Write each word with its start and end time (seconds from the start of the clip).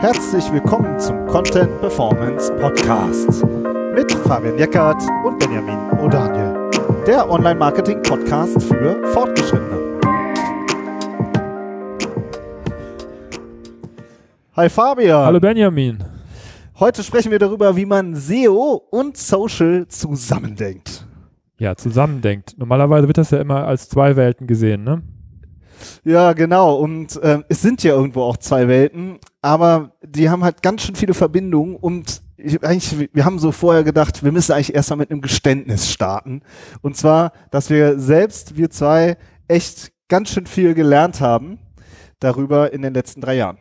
Herzlich 0.00 0.52
willkommen 0.52 0.98
zum 0.98 1.26
Content 1.26 1.80
Performance 1.80 2.52
Podcast 2.56 3.44
mit 3.94 4.12
Fabian 4.12 4.58
Jeckert 4.58 5.02
und 5.24 5.38
Benjamin 5.38 5.78
O'Daniel, 5.98 7.04
der 7.06 7.30
Online-Marketing-Podcast 7.30 8.62
für 8.64 9.02
Fortgeschrittene. 9.12 9.98
Hi 14.56 14.68
Fabian. 14.68 15.24
Hallo 15.24 15.40
Benjamin. 15.40 16.04
Heute 16.78 17.02
sprechen 17.02 17.30
wir 17.30 17.38
darüber, 17.38 17.74
wie 17.76 17.86
man 17.86 18.14
SEO 18.14 18.82
und 18.90 19.16
Social 19.16 19.86
zusammendenkt. 19.88 21.06
Ja, 21.56 21.76
zusammendenkt. 21.76 22.58
Normalerweise 22.58 23.06
wird 23.06 23.16
das 23.16 23.30
ja 23.30 23.40
immer 23.40 23.66
als 23.66 23.88
zwei 23.88 24.16
Welten 24.16 24.46
gesehen, 24.46 24.84
ne? 24.84 25.02
Ja, 26.04 26.32
genau. 26.32 26.76
Und 26.76 27.16
äh, 27.22 27.40
es 27.48 27.62
sind 27.62 27.82
ja 27.82 27.94
irgendwo 27.94 28.22
auch 28.22 28.36
zwei 28.36 28.68
Welten, 28.68 29.18
aber 29.42 29.92
die 30.02 30.30
haben 30.30 30.44
halt 30.44 30.62
ganz 30.62 30.82
schön 30.82 30.94
viele 30.94 31.14
Verbindungen 31.14 31.76
und 31.76 32.22
ich, 32.36 32.62
eigentlich, 32.62 33.10
wir 33.12 33.24
haben 33.24 33.38
so 33.38 33.52
vorher 33.52 33.84
gedacht, 33.84 34.22
wir 34.22 34.32
müssen 34.32 34.52
eigentlich 34.52 34.74
erstmal 34.74 34.98
mit 34.98 35.10
einem 35.10 35.20
Geständnis 35.20 35.90
starten. 35.90 36.42
Und 36.82 36.96
zwar, 36.96 37.32
dass 37.50 37.70
wir 37.70 37.98
selbst, 37.98 38.56
wir 38.56 38.70
zwei, 38.70 39.16
echt 39.48 39.92
ganz 40.08 40.30
schön 40.30 40.46
viel 40.46 40.74
gelernt 40.74 41.20
haben 41.20 41.58
darüber 42.20 42.72
in 42.72 42.82
den 42.82 42.94
letzten 42.94 43.20
drei 43.20 43.36
Jahren. 43.36 43.58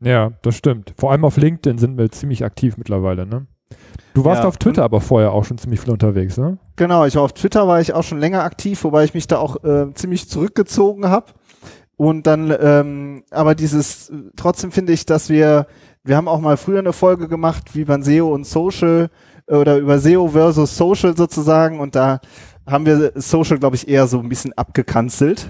Ja, 0.00 0.32
das 0.42 0.56
stimmt. 0.56 0.94
Vor 0.98 1.12
allem 1.12 1.24
auf 1.24 1.36
LinkedIn 1.36 1.78
sind 1.78 1.98
wir 1.98 2.10
ziemlich 2.10 2.44
aktiv 2.44 2.76
mittlerweile, 2.76 3.26
ne? 3.26 3.46
Du 4.14 4.24
warst 4.24 4.42
Ja, 4.42 4.48
auf 4.48 4.58
Twitter 4.58 4.84
aber 4.84 5.00
vorher 5.00 5.32
auch 5.32 5.44
schon 5.44 5.58
ziemlich 5.58 5.80
viel 5.80 5.92
unterwegs, 5.92 6.36
ne? 6.36 6.58
Genau, 6.76 7.06
ich 7.06 7.14
war 7.14 7.22
auf 7.22 7.32
Twitter, 7.32 7.66
war 7.66 7.80
ich 7.80 7.94
auch 7.94 8.02
schon 8.02 8.18
länger 8.18 8.42
aktiv, 8.42 8.82
wobei 8.84 9.04
ich 9.04 9.14
mich 9.14 9.26
da 9.26 9.38
auch 9.38 9.62
äh, 9.64 9.92
ziemlich 9.94 10.28
zurückgezogen 10.28 11.08
habe. 11.08 11.26
Und 12.02 12.26
dann, 12.26 12.52
ähm, 12.60 13.22
aber 13.30 13.54
dieses, 13.54 14.10
trotzdem 14.34 14.72
finde 14.72 14.92
ich, 14.92 15.06
dass 15.06 15.28
wir, 15.28 15.68
wir 16.02 16.16
haben 16.16 16.26
auch 16.26 16.40
mal 16.40 16.56
früher 16.56 16.80
eine 16.80 16.92
Folge 16.92 17.28
gemacht, 17.28 17.76
wie 17.76 17.84
man 17.84 18.02
SEO 18.02 18.34
und 18.34 18.44
Social 18.44 19.08
äh, 19.46 19.54
oder 19.54 19.78
über 19.78 20.00
SEO 20.00 20.26
versus 20.26 20.76
Social 20.76 21.16
sozusagen 21.16 21.78
und 21.78 21.94
da 21.94 22.18
haben 22.66 22.86
wir 22.86 23.12
Social, 23.14 23.58
glaube 23.58 23.76
ich, 23.76 23.86
eher 23.86 24.08
so 24.08 24.18
ein 24.18 24.28
bisschen 24.28 24.52
abgekanzelt. 24.54 25.48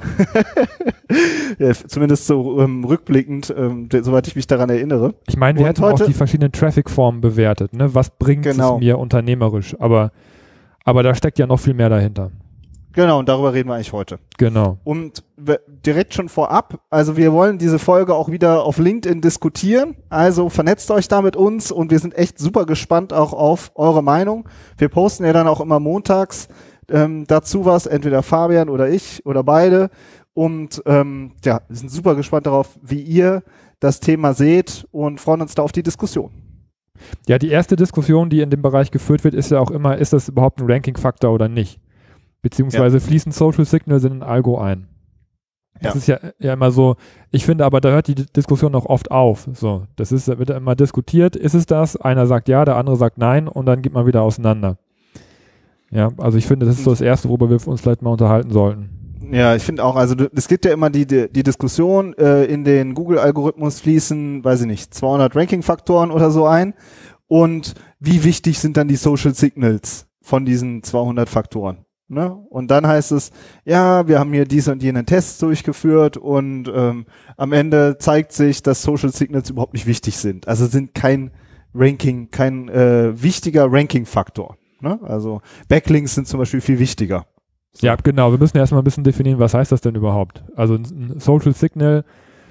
ja, 1.58 1.72
zumindest 1.72 2.26
so 2.26 2.60
ähm, 2.60 2.84
rückblickend, 2.84 3.54
ähm, 3.56 3.88
soweit 3.90 4.26
ich 4.28 4.36
mich 4.36 4.46
daran 4.46 4.68
erinnere. 4.68 5.14
Ich 5.28 5.38
meine, 5.38 5.58
wir 5.58 5.64
Und 5.64 5.68
hätten 5.70 5.84
auch 5.84 5.92
heute- 5.92 6.04
die 6.06 6.12
verschiedenen 6.12 6.52
Traffic-Formen 6.52 7.22
bewertet, 7.22 7.72
ne? 7.72 7.94
Was 7.94 8.10
bringt 8.10 8.42
Genau. 8.44 8.74
es 8.74 8.80
mir 8.80 8.98
unternehmerisch? 8.98 9.74
Aber, 9.80 10.12
aber 10.84 11.02
da 11.02 11.14
steckt 11.14 11.38
ja 11.38 11.46
noch 11.46 11.60
viel 11.60 11.74
mehr 11.74 11.88
dahinter. 11.88 12.30
Genau, 12.94 13.18
und 13.18 13.28
darüber 13.28 13.54
reden 13.54 13.68
wir 13.68 13.74
eigentlich 13.74 13.92
heute. 13.92 14.18
Genau. 14.38 14.78
Und 14.84 15.24
direkt 15.86 16.14
schon 16.14 16.28
vorab, 16.28 16.80
also 16.90 17.16
wir 17.16 17.32
wollen 17.32 17.58
diese 17.58 17.78
Folge 17.78 18.14
auch 18.14 18.30
wieder 18.30 18.64
auf 18.64 18.78
LinkedIn 18.78 19.20
diskutieren. 19.20 19.96
Also 20.10 20.48
vernetzt 20.48 20.90
euch 20.90 21.08
da 21.08 21.22
mit 21.22 21.36
uns 21.36 21.72
und 21.72 21.90
wir 21.90 21.98
sind 21.98 22.16
echt 22.16 22.38
super 22.38 22.66
gespannt 22.66 23.12
auch 23.12 23.32
auf 23.32 23.72
eure 23.74 24.02
Meinung. 24.02 24.48
Wir 24.76 24.88
posten 24.88 25.24
ja 25.24 25.32
dann 25.32 25.48
auch 25.48 25.60
immer 25.60 25.80
montags 25.80 26.48
ähm, 26.90 27.24
dazu 27.26 27.64
was, 27.64 27.86
entweder 27.86 28.22
Fabian 28.22 28.68
oder 28.68 28.88
ich 28.88 29.24
oder 29.24 29.42
beide. 29.42 29.90
Und 30.34 30.82
ähm, 30.86 31.32
ja, 31.44 31.60
wir 31.68 31.76
sind 31.76 31.90
super 31.90 32.14
gespannt 32.14 32.46
darauf, 32.46 32.78
wie 32.82 33.00
ihr 33.00 33.42
das 33.80 34.00
Thema 34.00 34.34
seht 34.34 34.86
und 34.90 35.20
freuen 35.20 35.42
uns 35.42 35.54
da 35.54 35.62
auf 35.62 35.72
die 35.72 35.82
Diskussion. 35.82 36.30
Ja, 37.26 37.38
die 37.38 37.48
erste 37.48 37.76
Diskussion, 37.76 38.30
die 38.30 38.40
in 38.40 38.50
dem 38.50 38.62
Bereich 38.62 38.90
geführt 38.90 39.24
wird, 39.24 39.34
ist 39.34 39.50
ja 39.50 39.58
auch 39.58 39.70
immer, 39.70 39.98
ist 39.98 40.12
das 40.12 40.28
überhaupt 40.28 40.60
ein 40.60 40.70
Ranking-Faktor 40.70 41.32
oder 41.32 41.48
nicht? 41.48 41.80
Beziehungsweise 42.42 43.00
fließen 43.00 43.32
Social 43.32 43.64
Signals 43.64 44.04
in 44.04 44.12
ein 44.14 44.22
Algo 44.22 44.58
ein. 44.58 44.88
Das 45.80 45.94
Ja. 45.94 45.98
ist 45.98 46.06
ja, 46.08 46.18
ja 46.38 46.52
immer 46.52 46.70
so, 46.70 46.96
ich 47.30 47.44
finde 47.44 47.64
aber, 47.64 47.80
da 47.80 47.90
hört 47.90 48.08
die 48.08 48.14
Diskussion 48.14 48.74
auch 48.74 48.86
oft 48.86 49.10
auf. 49.10 49.48
So, 49.54 49.86
das 49.96 50.12
ist, 50.12 50.26
wird 50.28 50.50
ja 50.50 50.56
immer 50.56 50.76
diskutiert, 50.76 51.34
ist 51.34 51.54
es 51.54 51.66
das? 51.66 51.96
Einer 51.96 52.26
sagt 52.26 52.48
ja, 52.48 52.64
der 52.64 52.76
andere 52.76 52.96
sagt 52.96 53.18
nein 53.18 53.48
und 53.48 53.66
dann 53.66 53.82
geht 53.82 53.92
man 53.92 54.06
wieder 54.06 54.22
auseinander. 54.22 54.78
Ja, 55.90 56.10
also 56.18 56.38
ich 56.38 56.46
finde, 56.46 56.66
das 56.66 56.76
ist 56.78 56.84
so 56.84 56.90
das 56.90 57.00
Erste, 57.00 57.28
worüber 57.28 57.50
wir 57.50 57.66
uns 57.66 57.80
vielleicht 57.80 58.02
mal 58.02 58.10
unterhalten 58.10 58.50
sollten. 58.50 58.90
Ja, 59.30 59.54
ich 59.54 59.62
finde 59.62 59.84
auch, 59.84 59.96
also 59.96 60.14
es 60.34 60.48
gibt 60.48 60.64
ja 60.64 60.72
immer 60.72 60.90
die, 60.90 61.06
die, 61.06 61.30
die 61.30 61.42
Diskussion, 61.42 62.12
äh, 62.14 62.44
in 62.44 62.64
den 62.64 62.94
Google-Algorithmus 62.94 63.80
fließen, 63.80 64.44
weiß 64.44 64.62
ich 64.62 64.66
nicht, 64.66 64.92
200 64.94 65.34
Ranking-Faktoren 65.36 66.10
oder 66.10 66.30
so 66.30 66.46
ein. 66.46 66.74
Und 67.28 67.74
wie 67.98 68.24
wichtig 68.24 68.58
sind 68.58 68.76
dann 68.76 68.88
die 68.88 68.96
Social 68.96 69.34
Signals 69.34 70.06
von 70.20 70.44
diesen 70.44 70.82
200 70.82 71.28
Faktoren? 71.28 71.84
Ne? 72.12 72.30
Und 72.30 72.70
dann 72.70 72.86
heißt 72.86 73.10
es, 73.12 73.30
ja, 73.64 74.06
wir 74.06 74.18
haben 74.18 74.34
hier 74.34 74.44
diese 74.44 74.70
und 74.70 74.82
jenen 74.82 75.06
Tests 75.06 75.38
durchgeführt 75.38 76.18
und 76.18 76.70
ähm, 76.74 77.06
am 77.38 77.52
Ende 77.52 77.96
zeigt 77.96 78.32
sich, 78.32 78.62
dass 78.62 78.82
Social 78.82 79.10
Signals 79.10 79.48
überhaupt 79.48 79.72
nicht 79.72 79.86
wichtig 79.86 80.18
sind. 80.18 80.46
Also 80.46 80.66
sind 80.66 80.94
kein 80.94 81.30
Ranking, 81.74 82.30
kein 82.30 82.68
äh, 82.68 83.22
wichtiger 83.22 83.72
Ranking-Faktor. 83.72 84.58
Ne? 84.80 85.00
Also 85.02 85.40
Backlinks 85.68 86.14
sind 86.14 86.28
zum 86.28 86.38
Beispiel 86.38 86.60
viel 86.60 86.78
wichtiger. 86.78 87.24
So. 87.72 87.86
Ja, 87.86 87.96
genau. 87.96 88.30
Wir 88.30 88.38
müssen 88.38 88.58
erstmal 88.58 88.82
ein 88.82 88.84
bisschen 88.84 89.04
definieren, 89.04 89.38
was 89.38 89.54
heißt 89.54 89.72
das 89.72 89.80
denn 89.80 89.94
überhaupt? 89.94 90.44
Also 90.54 90.74
ein 90.74 91.18
Social 91.18 91.54
Signal 91.54 92.04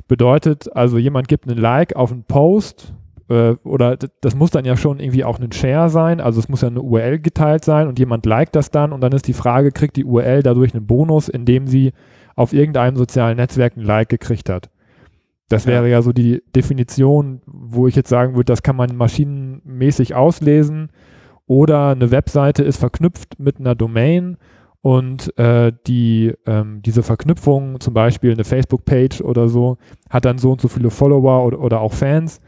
bedeutet, 0.08 0.76
also 0.76 0.98
jemand 0.98 1.28
gibt 1.28 1.48
einen 1.48 1.60
Like 1.60 1.96
auf 1.96 2.12
einen 2.12 2.24
Post 2.24 2.96
äh, 3.32 3.56
oder 3.64 3.98
das 4.22 4.36
muss 4.36 4.52
dann 4.52 4.66
ja 4.66 4.76
schon 4.76 5.00
irgendwie 5.00 5.24
auch 5.24 5.40
ein 5.40 5.52
Share 5.52 5.90
sein, 5.90 6.20
also 6.20 6.40
es 6.40 6.50
muss 6.50 6.62
ja 6.62 6.68
eine 6.68 6.82
URL 6.82 7.20
geteilt 7.20 7.64
sein 7.66 7.88
und 7.88 7.98
jemand 8.00 8.26
liked 8.26 8.56
das 8.56 8.72
dann 8.72 8.92
und 8.94 9.02
dann 9.02 9.12
ist 9.14 9.28
die 9.28 9.34
Frage, 9.34 9.72
kriegt 9.72 9.96
die 9.96 10.06
URL 10.06 10.44
dadurch 10.44 10.74
einen 10.74 10.86
Bonus, 10.86 11.30
indem 11.30 11.68
sie 11.68 11.94
auf 12.36 12.54
irgendeinem 12.54 12.96
sozialen 12.96 13.38
Netzwerk 13.38 13.78
ein 13.78 13.84
Like 13.84 14.10
gekriegt 14.10 14.50
hat? 14.50 14.70
Das 15.50 15.66
Ja. 15.66 15.72
wäre 15.72 15.90
ja 15.90 16.02
so 16.02 16.14
die 16.14 16.42
Definition, 16.56 17.42
wo 17.46 17.88
ich 17.88 17.96
jetzt 17.96 18.10
sagen 18.10 18.36
würde, 18.36 18.46
das 18.46 18.64
kann 18.64 18.76
man 18.76 18.96
maschinenmäßig 18.96 20.16
auslesen 20.16 20.90
oder 21.48 21.90
eine 21.90 22.12
Webseite 22.12 22.64
ist 22.64 22.78
verknüpft 22.78 23.40
mit 23.40 23.60
einer 23.60 23.76
Domain 23.76 24.38
und 24.82 25.38
äh, 25.38 25.72
die 25.86 26.34
ähm, 26.48 26.82
diese 26.82 27.04
Verknüpfung, 27.04 27.80
zum 27.80 27.94
Beispiel 27.94 28.32
eine 28.32 28.44
Facebook-Page 28.44 29.22
oder 29.22 29.48
so, 29.48 29.78
hat 30.10 30.26
dann 30.26 30.38
so 30.40 30.54
und 30.54 30.62
so 30.62 30.68
viele 30.70 30.90
Follower 30.90 31.46
oder, 31.46 31.60
oder 31.60 31.82
auch 31.82 31.94
Fans. 31.94 32.42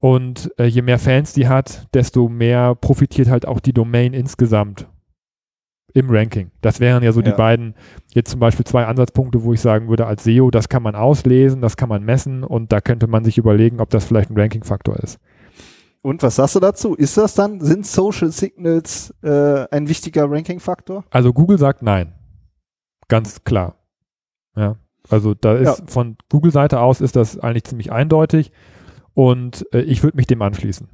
Und 0.00 0.52
äh, 0.58 0.64
je 0.66 0.82
mehr 0.82 0.98
Fans 0.98 1.32
die 1.32 1.48
hat, 1.48 1.88
desto 1.92 2.28
mehr 2.28 2.74
profitiert 2.76 3.28
halt 3.28 3.46
auch 3.46 3.58
die 3.60 3.72
Domain 3.72 4.12
insgesamt 4.12 4.86
im 5.94 6.08
Ranking. 6.10 6.52
Das 6.60 6.78
wären 6.80 7.02
ja 7.02 7.10
so 7.12 7.22
die 7.22 7.30
Ja. 7.30 7.36
beiden, 7.36 7.74
jetzt 8.14 8.30
zum 8.30 8.38
Beispiel 8.38 8.64
zwei 8.64 8.84
Ansatzpunkte, 8.86 9.42
wo 9.42 9.52
ich 9.54 9.60
sagen 9.60 9.88
würde, 9.88 10.06
als 10.06 10.22
SEO, 10.22 10.50
das 10.50 10.68
kann 10.68 10.82
man 10.82 10.94
auslesen, 10.94 11.60
das 11.62 11.76
kann 11.76 11.88
man 11.88 12.04
messen 12.04 12.44
und 12.44 12.70
da 12.70 12.80
könnte 12.80 13.06
man 13.08 13.24
sich 13.24 13.38
überlegen, 13.38 13.80
ob 13.80 13.90
das 13.90 14.04
vielleicht 14.04 14.30
ein 14.30 14.38
Ranking-Faktor 14.38 14.96
ist. 14.98 15.18
Und 16.02 16.22
was 16.22 16.36
sagst 16.36 16.54
du 16.54 16.60
dazu? 16.60 16.94
Ist 16.94 17.16
das 17.16 17.34
dann, 17.34 17.60
sind 17.60 17.84
Social 17.84 18.30
Signals 18.30 19.12
äh, 19.22 19.66
ein 19.72 19.88
wichtiger 19.88 20.30
Ranking-Faktor? 20.30 21.04
Also 21.10 21.32
Google 21.32 21.58
sagt 21.58 21.82
nein. 21.82 22.12
Ganz 23.08 23.42
klar. 23.42 23.74
Ja. 24.54 24.76
Also 25.08 25.34
da 25.34 25.54
ist 25.56 25.78
Ja. 25.80 25.84
von 25.88 26.16
Google-Seite 26.30 26.78
aus 26.80 27.00
ist 27.00 27.16
das 27.16 27.38
eigentlich 27.40 27.64
ziemlich 27.64 27.90
eindeutig 27.90 28.52
und 29.18 29.66
äh, 29.72 29.80
ich 29.80 30.04
würde 30.04 30.16
mich 30.16 30.28
dem 30.28 30.40
anschließen. 30.42 30.88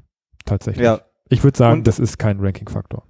Tatsächlich. 0.47 0.89
Ich 1.29 1.45
würde 1.45 1.59
sagen, 1.59 1.79
Und- 1.81 1.87
das 1.87 1.99
ist 1.99 2.19
kein 2.19 2.41
Ranking-Faktor. 2.41 3.03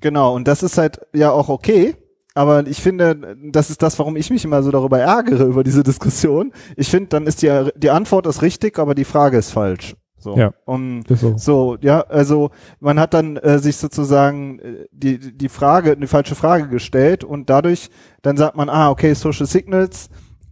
genau. 0.00 0.34
Und 0.34 0.48
das 0.48 0.62
ist 0.62 0.78
halt 0.78 1.00
ja 1.14 1.30
auch 1.30 1.50
okay. 1.50 1.96
Aber 2.34 2.66
ich 2.66 2.80
finde, 2.82 3.36
das 3.52 3.68
ist 3.70 3.82
das, 3.82 3.98
warum 3.98 4.16
ich 4.16 4.30
mich 4.30 4.44
immer 4.44 4.62
so 4.62 4.70
darüber 4.70 4.98
ärgere, 4.98 5.44
über 5.44 5.62
diese 5.64 5.82
Diskussion. 5.82 6.52
Ich 6.76 6.88
finde, 6.88 7.08
dann 7.10 7.26
ist 7.26 7.42
die, 7.42 7.68
die 7.76 7.90
Antwort 7.90 8.26
ist 8.26 8.40
richtig, 8.42 8.78
aber 8.78 8.94
die 8.94 9.04
Frage 9.04 9.36
ist 9.36 9.50
falsch. 9.50 9.94
So. 10.18 10.36
Ja. 10.36 10.52
Und 10.64 11.04
so. 11.08 11.36
So, 11.36 11.76
ja, 11.82 12.00
also 12.00 12.50
man 12.80 12.98
hat 12.98 13.12
dann 13.14 13.36
äh, 13.36 13.58
sich 13.58 13.76
sozusagen 13.76 14.58
äh, 14.60 14.86
die, 14.90 15.18
die 15.36 15.48
Frage, 15.50 15.92
eine 15.92 16.06
falsche 16.06 16.34
Frage 16.34 16.68
gestellt 16.68 17.22
und 17.22 17.50
dadurch, 17.50 17.90
dann 18.22 18.36
sagt 18.38 18.56
man, 18.56 18.68
ah, 18.70 18.90
okay, 18.90 19.12
Social 19.14 19.46
Signals 19.46 20.08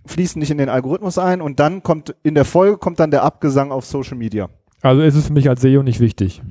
fließen 0.06 0.38
nicht 0.40 0.50
in 0.50 0.58
den 0.58 0.68
Algorithmus 0.68 1.18
ein 1.18 1.40
und 1.40 1.60
dann 1.60 1.82
kommt, 1.82 2.14
in 2.22 2.34
der 2.34 2.44
Folge 2.44 2.78
kommt 2.78 3.00
dann 3.00 3.10
der 3.10 3.22
Abgesang 3.22 3.70
auf 3.72 3.84
Social 3.84 4.16
Media. 4.16 4.48
Also 4.80 5.02
ist 5.02 5.14
es 5.14 5.26
für 5.28 5.32
mich 5.32 5.48
als 5.48 5.60
SEO 5.62 5.82
nicht 5.82 6.00
wichtig. 6.00 6.42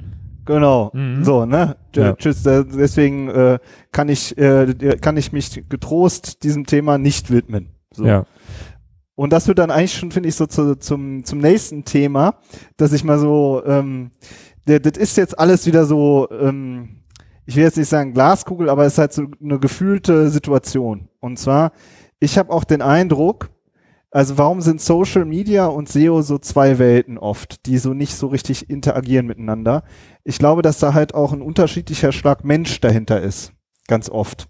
Genau, 0.46 0.90
Mhm. 0.94 1.24
so, 1.24 1.46
ne? 1.46 1.76
Ja. 1.96 2.14
Tschüss, 2.14 2.46
äh, 2.46 2.64
deswegen 2.66 3.30
äh, 3.30 3.60
kann 3.92 4.10
ich, 4.10 4.38
äh, 4.38 4.98
kann 5.00 5.18
ich 5.18 5.32
mich 5.32 5.68
getrost 5.70 6.44
diesem 6.44 6.66
Thema 6.66 6.98
nicht 6.98 7.30
widmen. 7.32 7.70
So. 7.94 8.06
Ja. 8.06 8.26
Und 9.16 9.34
das 9.34 9.48
wird 9.48 9.60
dann 9.60 9.70
eigentlich 9.70 9.94
schon, 9.94 10.12
finde 10.12 10.30
ich, 10.30 10.36
so 10.36 10.48
zu, 10.48 10.76
zum, 10.80 11.24
zum 11.26 11.40
nächsten 11.40 11.84
Thema, 11.86 12.36
dass 12.78 12.92
ich 12.94 13.04
mal 13.04 13.20
so, 13.20 13.62
ähm, 13.66 14.12
das 14.66 14.98
ist 14.98 15.18
jetzt 15.18 15.38
alles 15.38 15.68
wieder 15.68 15.86
so, 15.86 16.28
ähm, 16.32 17.02
ich 17.46 17.56
will 17.56 17.64
jetzt 17.64 17.78
nicht 17.78 17.90
sagen 17.90 18.14
Glaskugel, 18.14 18.70
aber 18.70 18.86
es 18.86 18.94
ist 18.94 19.00
halt 19.00 19.14
so 19.14 19.26
eine 19.44 19.60
gefühlte 19.60 20.30
Situation. 20.30 21.10
Und 21.20 21.38
zwar, 21.38 21.72
ich 22.22 22.38
habe 22.38 22.54
auch 22.54 22.64
den 22.64 22.82
Eindruck, 22.82 23.50
also 24.12 24.38
warum 24.38 24.62
sind 24.62 24.80
Social 24.80 25.26
Media 25.26 25.66
und 25.66 25.90
SEO 25.90 26.22
so 26.22 26.38
zwei 26.38 26.80
Welten 26.80 27.18
oft, 27.18 27.66
die 27.66 27.78
so 27.78 27.94
nicht 27.94 28.16
so 28.16 28.28
richtig 28.28 28.70
interagieren 28.70 29.26
miteinander? 29.26 29.84
Ich 30.24 30.38
glaube, 30.38 30.62
dass 30.62 30.80
da 30.80 30.94
halt 30.94 31.14
auch 31.14 31.34
ein 31.34 31.42
unterschiedlicher 31.42 32.12
Schlag 32.12 32.44
Mensch 32.44 32.80
dahinter 32.80 33.22
ist. 33.22 33.54
Ganz 33.88 34.10
oft. 34.10 34.48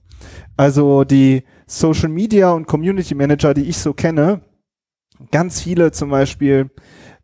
Also 0.57 1.03
die 1.03 1.43
Social 1.67 2.09
Media 2.09 2.51
und 2.51 2.67
Community 2.67 3.15
Manager, 3.15 3.53
die 3.53 3.63
ich 3.63 3.77
so 3.77 3.93
kenne, 3.93 4.41
ganz 5.31 5.61
viele 5.61 5.91
zum 5.91 6.09
Beispiel, 6.09 6.69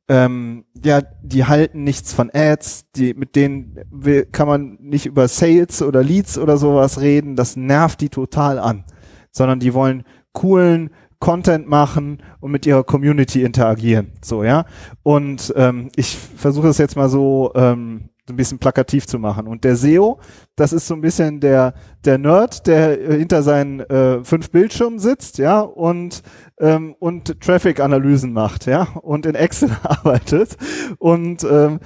ähm, 0.08 0.66
ja, 0.84 1.02
die 1.02 1.46
halten 1.46 1.84
nichts 1.84 2.14
von 2.14 2.30
Ads, 2.34 2.92
die, 2.92 3.14
mit 3.14 3.36
denen 3.36 3.80
will, 3.92 4.26
kann 4.26 4.48
man 4.48 4.78
nicht 4.80 5.06
über 5.06 5.28
Sales 5.28 5.82
oder 5.82 6.04
Leads 6.04 6.38
oder 6.38 6.58
sowas 6.58 7.02
reden, 7.02 7.36
das 7.36 7.58
nervt 7.58 8.00
die 8.00 8.10
total 8.10 8.58
an, 8.60 8.86
sondern 9.32 9.60
die 9.60 9.74
wollen 9.74 10.04
coolen 10.38 10.92
Content 11.20 11.68
machen 11.68 12.22
und 12.40 12.52
mit 12.52 12.68
ihrer 12.68 12.84
Community 12.84 13.44
interagieren, 13.44 14.12
so, 14.24 14.44
ja. 14.44 14.66
Und 15.02 15.52
ähm, 15.56 15.90
ich 15.96 16.16
versuche 16.16 16.68
es 16.68 16.78
jetzt 16.78 16.96
mal 16.96 17.10
so, 17.10 17.52
ähm, 17.56 18.10
ein 18.30 18.36
bisschen 18.36 18.60
plakativ 18.60 19.08
zu 19.08 19.20
machen. 19.20 19.48
Und 19.48 19.64
der 19.64 19.76
SEO, 19.76 20.20
das 20.56 20.74
ist 20.74 20.88
so 20.88 20.94
ein 20.94 21.02
bisschen 21.02 21.40
der, 21.40 21.74
der 22.06 22.18
Nerd, 22.18 22.68
der 22.68 23.00
äh, 23.00 23.18
hinter 23.18 23.44
seinen 23.44 23.80
äh, 23.80 24.24
fünf 24.24 24.52
Bildschirmen 24.52 25.00
sitzt, 25.00 25.38
ja, 25.38 25.62
und, 25.62 26.24
ähm, 26.60 26.96
und 27.00 27.42
Traffic-Analysen 27.42 28.34
macht, 28.34 28.66
ja, 28.66 28.84
und 29.02 29.26
in 29.26 29.36
Excel 29.36 29.72
arbeitet. 29.84 30.58
Und 31.00 31.44
ähm, 31.50 31.80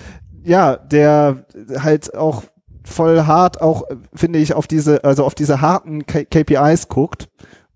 ja, 0.44 0.76
der 0.76 1.46
halt 1.78 2.16
auch 2.16 2.44
voll 2.84 3.22
hart 3.22 3.62
auch, 3.62 3.84
finde 4.14 4.40
ich, 4.40 4.54
auf 4.54 4.68
diese, 4.68 5.04
also 5.04 5.24
auf 5.24 5.36
diese 5.36 5.62
harten 5.62 6.06
K 6.06 6.26
KPIs 6.26 6.88
guckt. 6.88 7.30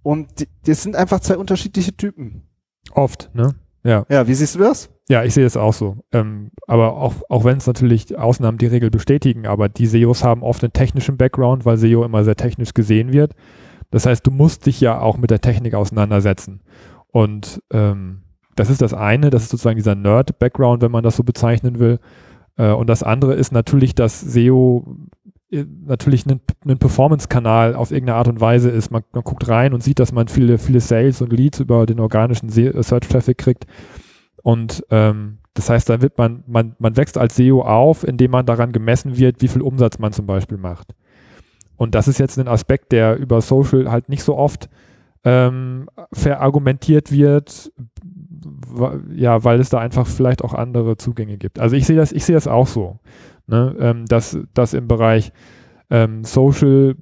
Und 0.06 0.48
das 0.68 0.84
sind 0.84 0.96
einfach 0.96 1.20
zwei 1.20 1.36
unterschiedliche 1.36 1.98
Typen. 1.98 2.44
Oft, 2.92 3.32
ne? 3.34 3.56
Ja. 3.84 4.06
Ja, 4.08 4.28
wie 4.28 4.36
siehst 4.36 4.54
du 4.54 4.60
das? 4.60 4.92
Ja, 5.10 5.24
ich 5.24 5.34
sehe 5.34 5.48
es 5.48 5.58
auch 5.58 5.74
so. 5.74 5.98
Ähm, 6.12 6.52
aber 6.68 6.96
auch, 6.96 7.16
auch 7.28 7.44
wenn 7.44 7.58
es 7.58 7.66
natürlich 7.66 8.16
Ausnahmen 8.16 8.60
die 8.60 8.68
Regel 8.68 8.92
bestätigen, 8.92 9.48
aber 9.48 9.68
die 9.68 9.88
SEOs 9.88 10.24
haben 10.24 10.44
oft 10.44 10.64
einen 10.64 10.74
technischen 10.74 11.18
Background, 11.18 11.66
weil 11.66 11.78
SEO 11.78 12.04
immer 12.06 12.24
sehr 12.24 12.36
technisch 12.36 12.76
gesehen 12.76 13.14
wird. 13.14 13.34
Das 13.90 14.06
heißt, 14.06 14.28
du 14.28 14.30
musst 14.30 14.68
dich 14.68 14.80
ja 14.80 15.00
auch 15.00 15.18
mit 15.18 15.32
der 15.32 15.42
Technik 15.42 15.74
auseinandersetzen. 15.74 16.62
Und 17.08 17.64
ähm, 17.74 18.22
das 18.56 18.70
ist 18.70 18.84
das 18.84 18.94
eine, 18.94 19.32
das 19.32 19.42
ist 19.42 19.50
sozusagen 19.50 19.78
dieser 19.78 19.96
Nerd-Background, 19.96 20.84
wenn 20.84 20.92
man 20.92 21.04
das 21.04 21.16
so 21.16 21.24
bezeichnen 21.24 21.80
will. 21.80 21.98
Äh, 22.58 22.74
und 22.74 22.86
das 22.92 23.02
andere 23.02 23.34
ist 23.34 23.52
natürlich, 23.52 23.96
dass 23.96 24.22
SEO 24.22 24.86
natürlich 25.50 26.26
ein, 26.26 26.42
ein 26.66 26.78
Performance-Kanal 26.78 27.76
auf 27.76 27.92
irgendeine 27.92 28.18
Art 28.18 28.28
und 28.28 28.42
Weise 28.42 28.70
ist. 28.70 28.92
Man, 28.92 29.04
man, 29.14 29.24
guckt 29.24 29.48
rein 29.48 29.74
und 29.74 29.84
sieht, 29.84 30.00
dass 30.00 30.12
man 30.12 30.28
viele, 30.28 30.58
viele 30.58 30.80
Sales 30.80 31.22
und 31.22 31.32
Leads 31.32 31.60
über 31.60 31.86
den 31.86 32.00
organischen 32.00 32.50
Search-Traffic 32.50 33.38
kriegt. 33.38 33.66
Und 34.42 34.86
ähm, 34.90 35.38
das 35.54 35.70
heißt, 35.70 35.90
da 35.90 36.02
wird 36.02 36.18
man, 36.18 36.44
man, 36.48 36.76
man 36.80 36.98
wächst 36.98 37.18
als 37.18 37.36
SEO 37.36 37.62
auf, 37.62 38.06
indem 38.06 38.32
man 38.32 38.46
daran 38.46 38.72
gemessen 38.72 39.18
wird, 39.18 39.42
wie 39.42 39.48
viel 39.48 39.62
Umsatz 39.62 40.00
man 40.00 40.14
zum 40.14 40.26
Beispiel 40.26 40.58
macht. 40.58 40.94
Und 41.78 41.96
das 41.96 42.08
ist 42.08 42.20
jetzt 42.20 42.38
ein 42.38 42.48
Aspekt, 42.48 42.92
der 42.92 43.18
über 43.18 43.42
Social 43.42 43.92
halt 43.92 44.10
nicht 44.10 44.24
so 44.24 44.38
oft 44.38 44.70
ähm, 45.24 45.90
verargumentiert 46.12 47.12
wird, 47.12 47.72
ja, 49.16 49.44
weil 49.44 49.60
es 49.60 49.70
da 49.70 49.80
einfach 49.80 50.08
vielleicht 50.08 50.44
auch 50.44 50.54
andere 50.54 50.98
Zugänge 50.98 51.38
gibt. 51.38 51.60
Also 51.60 51.76
ich 51.76 51.86
sehe 51.86 51.96
das, 51.96 52.12
ich 52.12 52.26
sehe 52.26 52.36
das 52.36 52.48
auch 52.48 52.68
so, 52.68 53.00
ne? 53.48 53.76
ähm, 53.80 54.06
dass, 54.06 54.38
dass 54.54 54.74
im 54.74 54.88
Bereich 54.88 55.32
ähm, 55.90 56.24
Social 56.24 56.96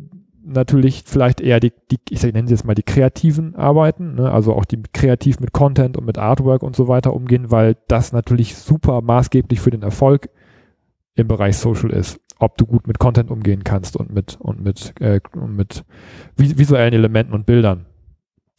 natürlich 0.45 1.03
vielleicht 1.05 1.41
eher 1.41 1.59
die, 1.59 1.71
die 1.89 1.99
ich 2.09 2.21
nenne 2.23 2.47
sie 2.47 2.53
jetzt 2.53 2.65
mal 2.65 2.75
die 2.75 2.83
kreativen 2.83 3.55
Arbeiten, 3.55 4.15
ne? 4.15 4.31
also 4.31 4.53
auch 4.53 4.65
die 4.65 4.81
kreativ 4.93 5.39
mit 5.39 5.53
Content 5.53 5.97
und 5.97 6.05
mit 6.05 6.17
Artwork 6.17 6.63
und 6.63 6.75
so 6.75 6.87
weiter 6.87 7.13
umgehen, 7.13 7.49
weil 7.51 7.77
das 7.87 8.11
natürlich 8.11 8.55
super 8.55 9.01
maßgeblich 9.01 9.61
für 9.61 9.71
den 9.71 9.83
Erfolg 9.83 10.29
im 11.15 11.27
Bereich 11.27 11.57
Social 11.57 11.91
ist, 11.91 12.19
ob 12.39 12.57
du 12.57 12.65
gut 12.65 12.87
mit 12.87 12.99
Content 12.99 13.31
umgehen 13.31 13.63
kannst 13.63 13.95
und 13.95 14.13
mit 14.13 14.37
und 14.39 14.61
mit 14.61 14.93
äh, 14.99 15.21
und 15.33 15.55
mit 15.55 15.85
visuellen 16.35 16.93
Elementen 16.93 17.33
und 17.33 17.45
Bildern. 17.45 17.85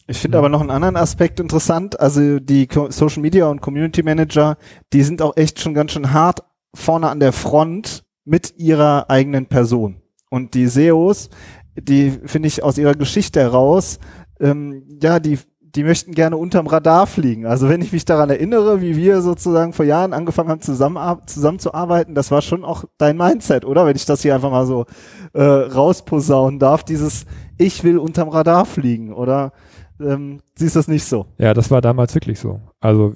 Ich 0.06 0.18
finde 0.18 0.36
aber 0.36 0.50
noch 0.50 0.60
einen 0.60 0.70
anderen 0.70 0.96
Aspekt 0.96 1.40
interessant. 1.40 1.98
Also 1.98 2.38
die 2.38 2.68
Social 2.90 3.22
Media 3.22 3.46
und 3.46 3.62
Community 3.62 4.02
Manager, 4.02 4.58
die 4.92 5.02
sind 5.02 5.22
auch 5.22 5.36
echt 5.36 5.60
schon 5.60 5.72
ganz 5.72 5.92
schön 5.92 6.12
hart 6.12 6.40
vorne 6.74 7.08
an 7.08 7.20
der 7.20 7.32
Front 7.32 8.04
mit 8.24 8.54
ihrer 8.58 9.10
eigenen 9.10 9.46
Person. 9.46 10.02
Und 10.30 10.54
die 10.54 10.66
SEOs, 10.66 11.30
die 11.76 12.10
finde 12.24 12.48
ich 12.48 12.62
aus 12.62 12.78
ihrer 12.78 12.94
Geschichte 12.94 13.40
heraus, 13.40 13.98
ähm, 14.40 14.82
ja, 15.00 15.20
die, 15.20 15.38
die 15.60 15.84
möchten 15.84 16.12
gerne 16.12 16.36
unterm 16.36 16.66
Radar 16.66 17.06
fliegen. 17.06 17.46
Also 17.46 17.68
wenn 17.68 17.82
ich 17.82 17.92
mich 17.92 18.04
daran 18.04 18.30
erinnere, 18.30 18.80
wie 18.80 18.96
wir 18.96 19.22
sozusagen 19.22 19.72
vor 19.72 19.84
Jahren 19.84 20.12
angefangen 20.12 20.50
haben, 20.50 20.60
zusammen, 20.60 20.98
zusammenzuarbeiten, 21.26 22.14
das 22.14 22.30
war 22.30 22.42
schon 22.42 22.64
auch 22.64 22.84
dein 22.98 23.16
Mindset, 23.16 23.64
oder? 23.64 23.86
Wenn 23.86 23.96
ich 23.96 24.06
das 24.06 24.22
hier 24.22 24.34
einfach 24.34 24.50
mal 24.50 24.66
so 24.66 24.86
äh, 25.32 25.42
rausposaunen 25.42 26.58
darf, 26.58 26.84
dieses 26.84 27.26
Ich 27.58 27.84
will 27.84 27.98
unterm 27.98 28.28
Radar 28.28 28.66
fliegen, 28.66 29.12
oder 29.12 29.52
ähm, 30.00 30.40
siehst 30.56 30.74
du 30.74 30.78
das 30.80 30.88
nicht 30.88 31.04
so? 31.04 31.26
Ja, 31.38 31.54
das 31.54 31.70
war 31.70 31.80
damals 31.80 32.14
wirklich 32.14 32.40
so. 32.40 32.60
Also 32.80 33.14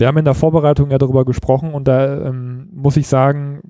wir 0.00 0.06
haben 0.06 0.16
in 0.16 0.24
der 0.24 0.34
Vorbereitung 0.34 0.90
ja 0.90 0.98
darüber 0.98 1.24
gesprochen 1.24 1.74
und 1.74 1.86
da 1.86 2.26
ähm, 2.26 2.68
muss 2.72 2.96
ich 2.96 3.06
sagen, 3.06 3.60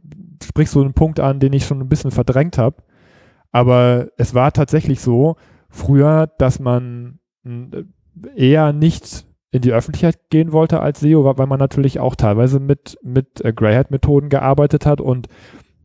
sprichst 0.42 0.74
du 0.74 0.80
einen 0.80 0.94
Punkt 0.94 1.20
an, 1.20 1.40
den 1.40 1.52
ich 1.52 1.66
schon 1.66 1.80
ein 1.80 1.88
bisschen 1.88 2.12
verdrängt 2.12 2.56
habe. 2.56 2.76
Aber 3.52 4.08
es 4.16 4.34
war 4.34 4.52
tatsächlich 4.52 5.00
so 5.00 5.36
früher, 5.68 6.28
dass 6.38 6.60
man 6.60 7.18
äh, 7.44 7.84
eher 8.36 8.72
nicht 8.72 9.26
in 9.50 9.62
die 9.62 9.72
Öffentlichkeit 9.72 10.30
gehen 10.30 10.52
wollte 10.52 10.80
als 10.80 11.00
SEO, 11.00 11.36
weil 11.36 11.46
man 11.46 11.58
natürlich 11.58 11.98
auch 11.98 12.14
teilweise 12.14 12.60
mit, 12.60 12.96
mit 13.02 13.44
äh, 13.44 13.52
Greyhat-Methoden 13.52 14.28
gearbeitet 14.28 14.86
hat 14.86 15.00
und 15.00 15.26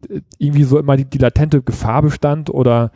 äh, 0.08 0.22
irgendwie 0.38 0.64
so 0.64 0.78
immer 0.78 0.96
die, 0.96 1.06
die 1.06 1.18
latente 1.18 1.64
Gefahr 1.64 2.04
bestand 2.04 2.52
oder 2.52 2.92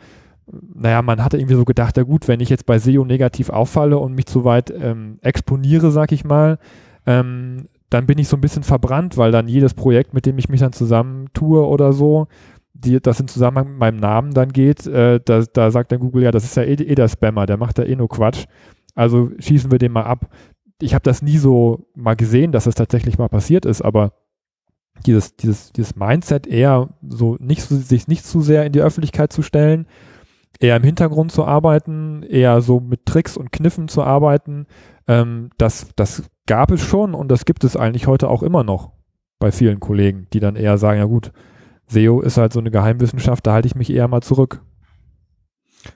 naja, 0.52 1.02
man 1.02 1.22
hatte 1.22 1.36
irgendwie 1.36 1.54
so 1.54 1.64
gedacht, 1.64 1.96
ja 1.96 2.02
gut, 2.02 2.26
wenn 2.26 2.40
ich 2.40 2.48
jetzt 2.48 2.66
bei 2.66 2.78
SEO 2.78 3.04
negativ 3.04 3.50
auffalle 3.50 3.98
und 3.98 4.14
mich 4.14 4.26
zu 4.26 4.44
weit 4.44 4.70
ähm, 4.70 5.18
exponiere, 5.22 5.90
sag 5.90 6.12
ich 6.12 6.24
mal, 6.24 6.58
ähm, 7.06 7.68
dann 7.90 8.06
bin 8.06 8.18
ich 8.18 8.28
so 8.28 8.36
ein 8.36 8.40
bisschen 8.40 8.62
verbrannt, 8.62 9.16
weil 9.16 9.32
dann 9.32 9.48
jedes 9.48 9.74
Projekt, 9.74 10.14
mit 10.14 10.26
dem 10.26 10.38
ich 10.38 10.48
mich 10.48 10.60
dann 10.60 10.72
zusammentue 10.72 11.66
oder 11.66 11.92
so, 11.92 12.28
die, 12.72 13.00
das 13.00 13.20
in 13.20 13.28
Zusammenhang 13.28 13.70
mit 13.70 13.78
meinem 13.78 13.96
Namen 13.96 14.32
dann 14.32 14.52
geht, 14.52 14.86
äh, 14.86 15.20
da, 15.24 15.42
da 15.52 15.70
sagt 15.70 15.92
dann 15.92 16.00
Google, 16.00 16.22
ja, 16.22 16.30
das 16.30 16.44
ist 16.44 16.56
ja 16.56 16.62
eh, 16.62 16.74
eh 16.74 16.94
der 16.94 17.08
Spammer, 17.08 17.46
der 17.46 17.56
macht 17.56 17.78
da 17.78 17.82
eh 17.82 17.96
nur 17.96 18.08
Quatsch. 18.08 18.46
Also 18.94 19.30
schießen 19.38 19.70
wir 19.70 19.78
den 19.78 19.92
mal 19.92 20.04
ab. 20.04 20.30
Ich 20.80 20.94
habe 20.94 21.02
das 21.02 21.20
nie 21.20 21.36
so 21.36 21.88
mal 21.94 22.16
gesehen, 22.16 22.52
dass 22.52 22.64
das 22.64 22.74
tatsächlich 22.74 23.18
mal 23.18 23.28
passiert 23.28 23.66
ist, 23.66 23.82
aber 23.82 24.12
dieses, 25.06 25.36
dieses, 25.36 25.72
dieses 25.72 25.96
Mindset 25.96 26.46
eher 26.46 26.88
so 27.06 27.36
nicht 27.40 27.62
sich 27.62 28.08
nicht 28.08 28.24
zu 28.24 28.40
sehr 28.40 28.64
in 28.64 28.72
die 28.72 28.80
Öffentlichkeit 28.80 29.32
zu 29.32 29.42
stellen, 29.42 29.86
eher 30.58 30.76
im 30.76 30.82
Hintergrund 30.82 31.32
zu 31.32 31.44
arbeiten, 31.44 32.22
eher 32.22 32.60
so 32.60 32.80
mit 32.80 33.06
Tricks 33.06 33.36
und 33.36 33.52
Kniffen 33.52 33.88
zu 33.88 34.02
arbeiten, 34.02 34.66
ähm, 35.10 35.50
das, 35.58 35.88
das 35.96 36.22
gab 36.46 36.70
es 36.70 36.80
schon 36.80 37.14
und 37.14 37.28
das 37.30 37.44
gibt 37.44 37.64
es 37.64 37.76
eigentlich 37.76 38.06
heute 38.06 38.28
auch 38.28 38.44
immer 38.44 38.62
noch 38.62 38.92
bei 39.40 39.50
vielen 39.50 39.80
Kollegen, 39.80 40.28
die 40.32 40.38
dann 40.38 40.54
eher 40.54 40.78
sagen, 40.78 41.00
ja 41.00 41.06
gut, 41.06 41.32
SEO 41.88 42.20
ist 42.20 42.36
halt 42.36 42.52
so 42.52 42.60
eine 42.60 42.70
Geheimwissenschaft, 42.70 43.44
da 43.44 43.52
halte 43.52 43.66
ich 43.66 43.74
mich 43.74 43.90
eher 43.90 44.06
mal 44.06 44.22
zurück. 44.22 44.62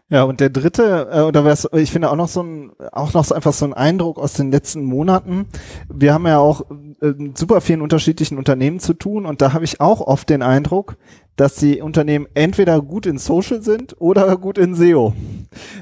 Ja, 0.08 0.24
und 0.24 0.40
der 0.40 0.50
dritte, 0.50 1.08
äh, 1.12 1.20
oder 1.20 1.44
was, 1.44 1.68
ich 1.72 1.90
finde 1.90 2.10
auch 2.10 2.16
noch 2.16 2.28
so 2.28 2.42
ein, 2.42 2.72
auch 2.92 3.12
noch 3.12 3.24
so 3.24 3.34
einfach 3.34 3.52
so 3.52 3.66
ein 3.66 3.74
Eindruck 3.74 4.18
aus 4.18 4.34
den 4.34 4.50
letzten 4.50 4.82
Monaten. 4.84 5.46
Wir 5.92 6.14
haben 6.14 6.26
ja 6.26 6.38
auch 6.38 6.62
äh, 7.00 7.12
super 7.34 7.60
vielen 7.60 7.82
unterschiedlichen 7.82 8.38
Unternehmen 8.38 8.80
zu 8.80 8.94
tun 8.94 9.26
und 9.26 9.42
da 9.42 9.52
habe 9.52 9.64
ich 9.64 9.80
auch 9.80 10.00
oft 10.00 10.30
den 10.30 10.42
Eindruck, 10.42 10.96
dass 11.36 11.56
die 11.56 11.82
Unternehmen 11.82 12.26
entweder 12.34 12.80
gut 12.80 13.06
in 13.06 13.18
Social 13.18 13.62
sind 13.62 13.96
oder 14.00 14.36
gut 14.36 14.56
in 14.56 14.74
SEO. 14.74 15.14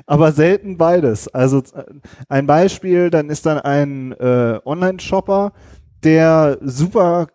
Aber 0.07 0.33
selten 0.33 0.79
beides. 0.79 1.29
Also 1.29 1.59
äh, 1.59 1.85
ein 2.29 2.47
Beispiel, 2.47 3.11
dann 3.11 3.29
ist 3.29 3.47
dann 3.47 3.59
ein 3.59 4.13
äh, 4.13 4.59
Online-Shopper, 4.65 5.53
der 6.03 6.59
super 6.61 7.29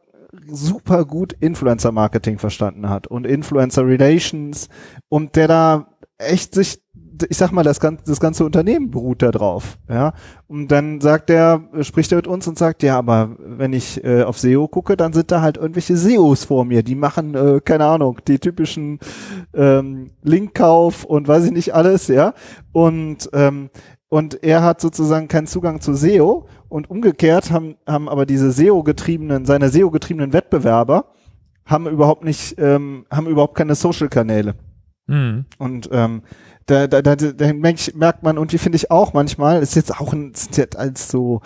super 0.50 1.06
gut 1.06 1.34
Influencer 1.34 1.92
Marketing 1.92 2.38
verstanden 2.38 2.90
hat 2.90 3.08
und 3.08 3.26
Influencer 3.26 3.86
Relations 3.86 4.70
und 5.10 5.36
der 5.36 5.48
da 5.48 5.97
echt 6.18 6.56
sich 6.56 6.80
ich 7.30 7.38
sag 7.38 7.52
mal, 7.52 7.64
das 7.64 7.80
ganze, 7.80 8.04
das 8.06 8.20
ganze 8.20 8.46
Unternehmen 8.46 8.92
beruht 8.92 9.22
da 9.22 9.32
drauf, 9.32 9.78
ja. 9.90 10.14
Und 10.48 10.68
dann 10.70 11.02
sagt 11.02 11.30
er, 11.30 11.64
spricht 11.82 12.12
er 12.12 12.18
mit 12.18 12.28
uns 12.28 12.48
und 12.48 12.58
sagt, 12.58 12.84
ja, 12.84 12.98
aber 12.98 13.36
wenn 13.40 13.74
ich 13.74 14.04
äh, 14.04 14.24
auf 14.24 14.38
SEO 14.38 14.68
gucke, 14.68 14.98
dann 14.98 15.14
sind 15.14 15.32
da 15.32 15.42
halt 15.42 15.58
irgendwelche 15.58 15.98
SEOs 15.98 16.46
vor 16.46 16.66
mir, 16.66 16.84
die 16.84 16.96
machen, 16.96 17.36
äh, 17.36 17.60
keine 17.64 17.86
Ahnung, 17.86 18.20
die 18.28 18.40
typischen 18.40 19.00
ähm, 19.54 20.12
Linkkauf 20.24 21.04
und 21.04 21.28
weiß 21.28 21.46
ich 21.46 21.52
nicht 21.52 21.74
alles, 21.74 22.08
ja. 22.08 22.34
Und 22.72 23.30
ähm, 23.34 23.70
und 24.10 24.42
er 24.42 24.64
hat 24.64 24.80
sozusagen 24.80 25.28
keinen 25.28 25.48
Zugang 25.48 25.82
zu 25.82 25.94
SEO 25.94 26.48
und 26.70 26.90
umgekehrt 26.90 27.52
haben, 27.52 27.76
haben 27.86 28.08
aber 28.08 28.26
diese 28.26 28.54
SEO-getriebenen, 28.54 29.46
seine 29.46 29.68
SEO-getriebenen 29.68 30.32
Wettbewerber 30.32 31.12
haben 31.66 31.88
überhaupt 31.88 32.24
nicht, 32.24 32.56
ähm, 32.58 33.06
haben 33.12 33.28
überhaupt 33.28 33.56
keine 33.56 33.76
Social-Kanäle. 33.76 34.56
Mhm. 35.08 35.46
Und 35.58 35.90
ähm, 35.92 36.22
da, 36.68 36.88
da, 36.88 37.02
da, 37.02 37.16
da 37.16 37.54
merkt 37.54 38.24
man, 38.24 38.38
und 38.38 38.52
die 38.52 38.58
finde 38.58 38.76
ich 38.76 38.92
auch 38.92 39.14
manchmal, 39.14 39.62
ist 39.62 39.76
jetzt 39.76 40.00
auch 40.00 40.14
ein, 40.14 40.34
sind 40.36 40.58
jetzt 40.58 40.76
als 40.78 41.10
so 41.10 41.42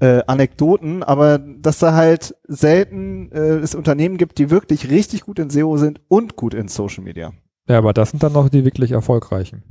äh, 0.00 0.22
Anekdoten, 0.26 1.02
aber 1.02 1.38
dass 1.38 1.78
da 1.78 1.94
halt 1.94 2.34
selten 2.46 3.32
äh, 3.32 3.56
es 3.56 3.74
Unternehmen 3.74 4.18
gibt, 4.18 4.38
die 4.38 4.50
wirklich 4.50 4.90
richtig 4.90 5.22
gut 5.22 5.38
in 5.38 5.50
SEO 5.50 5.78
sind 5.78 6.00
und 6.08 6.36
gut 6.36 6.54
in 6.54 6.68
Social 6.68 7.02
Media. 7.02 7.32
Ja, 7.66 7.78
aber 7.78 7.92
das 7.92 8.10
sind 8.10 8.22
dann 8.22 8.32
noch 8.32 8.48
die 8.48 8.64
wirklich 8.64 8.92
erfolgreichen. 8.92 9.62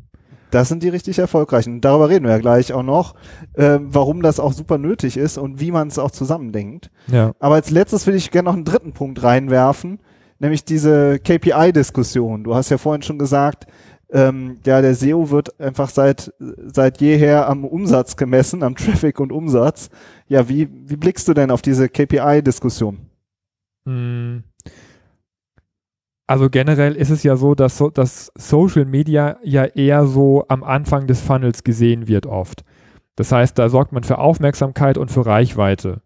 Das 0.51 0.69
sind 0.69 0.81
die 0.81 0.89
richtig 0.89 1.19
erfolgreichen. 1.19 1.81
Darüber 1.81 2.09
reden 2.09 2.25
wir 2.25 2.31
ja 2.31 2.37
gleich 2.37 2.71
auch 2.71 2.83
noch, 2.83 3.15
äh, 3.53 3.79
warum 3.81 4.21
das 4.21 4.39
auch 4.39 4.53
super 4.53 4.77
nötig 4.77 5.17
ist 5.17 5.37
und 5.37 5.59
wie 5.59 5.71
man 5.71 5.89
es 5.89 5.99
auch 5.99 6.11
zusammendenkt. 6.11 6.89
Ja. 7.07 7.33
Aber 7.39 7.55
als 7.55 7.69
letztes 7.69 8.07
will 8.07 8.15
ich 8.15 8.31
gerne 8.31 8.49
noch 8.49 8.55
einen 8.55 8.65
dritten 8.65 8.93
Punkt 8.93 9.21
reinwerfen, 9.23 9.99
nämlich 10.39 10.65
diese 10.65 11.19
KPI-Diskussion. 11.19 12.43
Du 12.43 12.55
hast 12.55 12.69
ja 12.69 12.77
vorhin 12.77 13.01
schon 13.01 13.19
gesagt, 13.19 13.67
ähm, 14.09 14.59
ja, 14.65 14.81
der 14.81 14.95
SEO 14.95 15.29
wird 15.31 15.59
einfach 15.59 15.89
seit, 15.89 16.33
seit 16.39 17.01
jeher 17.01 17.49
am 17.49 17.65
Umsatz 17.65 18.15
gemessen, 18.15 18.63
am 18.63 18.75
Traffic 18.75 19.19
und 19.19 19.31
Umsatz. 19.31 19.89
Ja, 20.27 20.47
wie, 20.47 20.69
wie 20.71 20.95
blickst 20.95 21.27
du 21.27 21.33
denn 21.33 21.51
auf 21.51 21.61
diese 21.61 21.89
KPI-Diskussion? 21.89 22.99
Hm. 23.85 24.43
Also 26.25 26.49
generell 26.49 26.95
ist 26.95 27.09
es 27.09 27.23
ja 27.23 27.37
so, 27.37 27.55
dass, 27.55 27.77
so, 27.77 27.89
dass 27.89 28.31
Social 28.37 28.85
Media 28.85 29.37
ja 29.43 29.63
eher 29.63 30.05
so 30.07 30.45
am 30.49 30.63
Anfang 30.63 31.07
des 31.07 31.21
Funnels 31.21 31.63
gesehen 31.63 32.07
wird 32.07 32.25
oft. 32.25 32.63
Das 33.15 33.31
heißt, 33.31 33.57
da 33.57 33.69
sorgt 33.69 33.93
man 33.93 34.03
für 34.03 34.17
Aufmerksamkeit 34.17 34.97
und 34.97 35.09
für 35.09 35.25
Reichweite. 35.25 36.01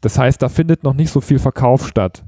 Das 0.00 0.18
heißt, 0.18 0.40
da 0.40 0.48
findet 0.48 0.84
noch 0.84 0.94
nicht 0.94 1.10
so 1.10 1.20
viel 1.20 1.40
Verkauf 1.40 1.86
statt. 1.86 2.24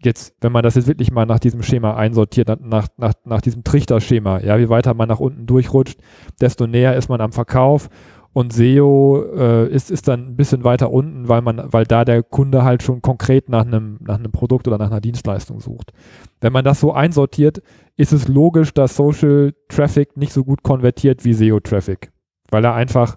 Jetzt, 0.00 0.36
wenn 0.40 0.52
man 0.52 0.62
das 0.62 0.76
jetzt 0.76 0.86
wirklich 0.86 1.10
mal 1.10 1.26
nach 1.26 1.40
diesem 1.40 1.62
Schema 1.62 1.96
einsortiert, 1.96 2.48
nach, 2.60 2.86
nach, 2.96 3.14
nach 3.24 3.40
diesem 3.40 3.64
Trichterschema, 3.64 4.40
ja, 4.40 4.58
wie 4.58 4.68
weiter 4.68 4.94
man 4.94 5.08
nach 5.08 5.18
unten 5.18 5.46
durchrutscht, 5.46 5.98
desto 6.40 6.68
näher 6.68 6.94
ist 6.94 7.08
man 7.08 7.20
am 7.20 7.32
Verkauf 7.32 7.88
und 8.32 8.52
SEO 8.52 9.24
äh, 9.36 9.68
ist, 9.68 9.90
ist 9.90 10.06
dann 10.06 10.28
ein 10.28 10.36
bisschen 10.36 10.62
weiter 10.62 10.92
unten, 10.92 11.28
weil 11.28 11.42
man, 11.42 11.72
weil 11.72 11.84
da 11.84 12.04
der 12.04 12.22
Kunde 12.22 12.62
halt 12.62 12.84
schon 12.84 13.02
konkret 13.02 13.48
nach 13.48 13.66
einem, 13.66 13.98
nach 14.00 14.16
einem 14.16 14.30
Produkt 14.30 14.68
oder 14.68 14.78
nach 14.78 14.90
einer 14.90 15.00
Dienstleistung 15.00 15.60
sucht. 15.60 15.92
Wenn 16.40 16.52
man 16.52 16.64
das 16.64 16.78
so 16.78 16.92
einsortiert, 16.92 17.62
ist 17.96 18.12
es 18.12 18.28
logisch, 18.28 18.72
dass 18.72 18.94
Social 18.94 19.54
Traffic 19.68 20.16
nicht 20.16 20.32
so 20.32 20.44
gut 20.44 20.62
konvertiert 20.62 21.24
wie 21.24 21.32
SEO 21.32 21.58
Traffic, 21.58 22.12
weil 22.50 22.64
er 22.64 22.74
einfach, 22.74 23.16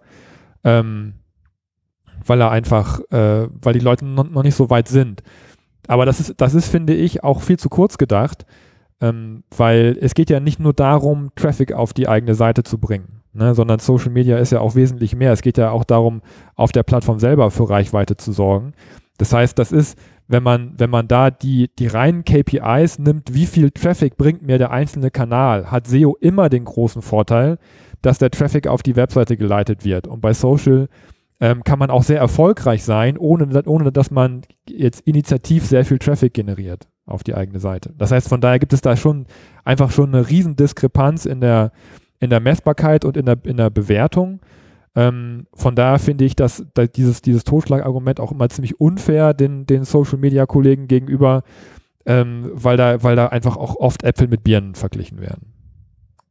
ähm, 0.64 1.14
weil 2.26 2.42
er 2.42 2.50
einfach, 2.50 3.00
äh, 3.12 3.48
weil 3.52 3.74
die 3.74 3.80
Leute 3.80 4.06
noch, 4.06 4.28
noch 4.28 4.44
nicht 4.44 4.56
so 4.56 4.72
weit 4.72 4.88
sind. 4.88 5.22
Aber 5.88 6.06
das 6.06 6.20
ist, 6.20 6.36
das 6.38 6.54
ist, 6.54 6.68
finde 6.68 6.94
ich, 6.94 7.24
auch 7.24 7.42
viel 7.42 7.58
zu 7.58 7.70
kurz 7.70 7.98
gedacht, 7.98 8.46
ähm, 9.02 9.44
weil 9.56 9.98
es 10.00 10.14
geht 10.14 10.30
ja 10.30 10.40
nicht 10.40 10.60
nur 10.60 10.74
darum, 10.74 11.32
Traffic 11.36 11.74
auf 11.74 11.94
die 11.94 12.08
eigene 12.08 12.36
Seite 12.36 12.64
zu 12.64 12.78
bringen 12.78 13.22
ne, 13.34 13.56
sondern 13.56 13.80
Social 13.80 14.12
Media 14.12 14.38
ist 14.38 14.52
ja 14.52 14.60
auch 14.60 14.76
wesentlich 14.76 15.16
mehr. 15.16 15.32
Es 15.32 15.42
geht 15.42 15.58
ja 15.58 15.72
auch 15.72 15.84
darum, 15.84 16.22
auf 16.56 16.72
der 16.72 16.84
Plattform 16.84 17.20
selber 17.20 17.52
für 17.52 17.70
Reichweite 17.70 18.16
zu 18.16 18.32
sorgen. 18.32 18.74
Das 19.18 19.34
heißt, 19.34 19.58
das 19.60 19.72
ist, 19.72 19.98
wenn 20.28 20.44
man, 20.44 20.74
wenn 20.78 20.90
man 20.90 21.08
da 21.08 21.30
die, 21.30 21.70
die 21.78 21.88
reinen 21.88 22.24
KPIs 22.24 23.00
nimmt, 23.00 23.34
wie 23.34 23.46
viel 23.46 23.72
Traffic 23.72 24.18
bringt 24.18 24.42
mir 24.42 24.58
der 24.58 24.72
einzelne 24.72 25.12
Kanal, 25.12 25.70
hat 25.70 25.88
SEO 25.88 26.18
immer 26.20 26.50
den 26.50 26.66
großen 26.66 27.02
Vorteil, 27.02 27.58
dass 28.02 28.18
der 28.18 28.32
Traffic 28.32 28.68
auf 28.68 28.82
die 28.82 28.96
Webseite 28.96 29.38
geleitet 29.38 29.86
wird. 29.86 30.08
Und 30.08 30.22
bei 30.22 30.34
Social 30.34 30.88
ähm, 31.42 31.64
kann 31.64 31.80
man 31.80 31.90
auch 31.90 32.04
sehr 32.04 32.20
erfolgreich 32.20 32.84
sein, 32.84 33.18
ohne, 33.18 33.64
ohne 33.66 33.92
dass 33.92 34.12
man 34.12 34.44
jetzt 34.70 35.02
initiativ 35.08 35.66
sehr 35.66 35.84
viel 35.84 35.98
Traffic 35.98 36.36
generiert 36.36 36.88
auf 37.08 37.24
die 37.24 37.34
eigene 37.34 37.60
Seite. 37.60 37.94
Das 37.98 38.12
heißt, 38.12 38.30
von 38.30 38.42
daher 38.42 38.60
gibt 38.60 38.74
es 38.74 38.82
da 38.82 38.96
schon 38.96 39.26
einfach 39.66 39.90
schon 39.90 40.14
eine 40.14 40.30
riesen 40.30 40.56
Diskrepanz 40.56 41.26
in 41.26 41.42
der, 41.42 41.72
in 42.20 42.30
der 42.30 42.40
Messbarkeit 42.40 43.04
und 43.06 43.18
in 43.18 43.26
der, 43.26 43.38
in 43.44 43.58
der 43.58 43.72
Bewertung. 43.72 44.40
Ähm, 44.94 45.48
von 45.54 45.76
daher 45.76 45.98
finde 45.98 46.26
ich, 46.26 46.36
dass, 46.36 46.64
dass 46.76 46.92
dieses, 46.92 47.24
dieses 47.24 47.44
Totschlagargument 47.44 48.20
auch 48.20 48.32
immer 48.32 48.48
ziemlich 48.50 48.80
unfair 48.80 49.34
den, 49.34 49.66
den 49.66 49.84
Social 49.84 50.20
Media 50.20 50.46
Kollegen 50.46 50.88
gegenüber, 50.88 51.42
ähm, 52.06 52.52
weil, 52.54 52.78
da, 52.78 53.02
weil 53.02 53.16
da 53.16 53.28
einfach 53.28 53.58
auch 53.58 53.78
oft 53.78 54.04
Äpfel 54.04 54.28
mit 54.28 54.44
Birnen 54.44 54.76
verglichen 54.76 55.20
werden. 55.20 55.54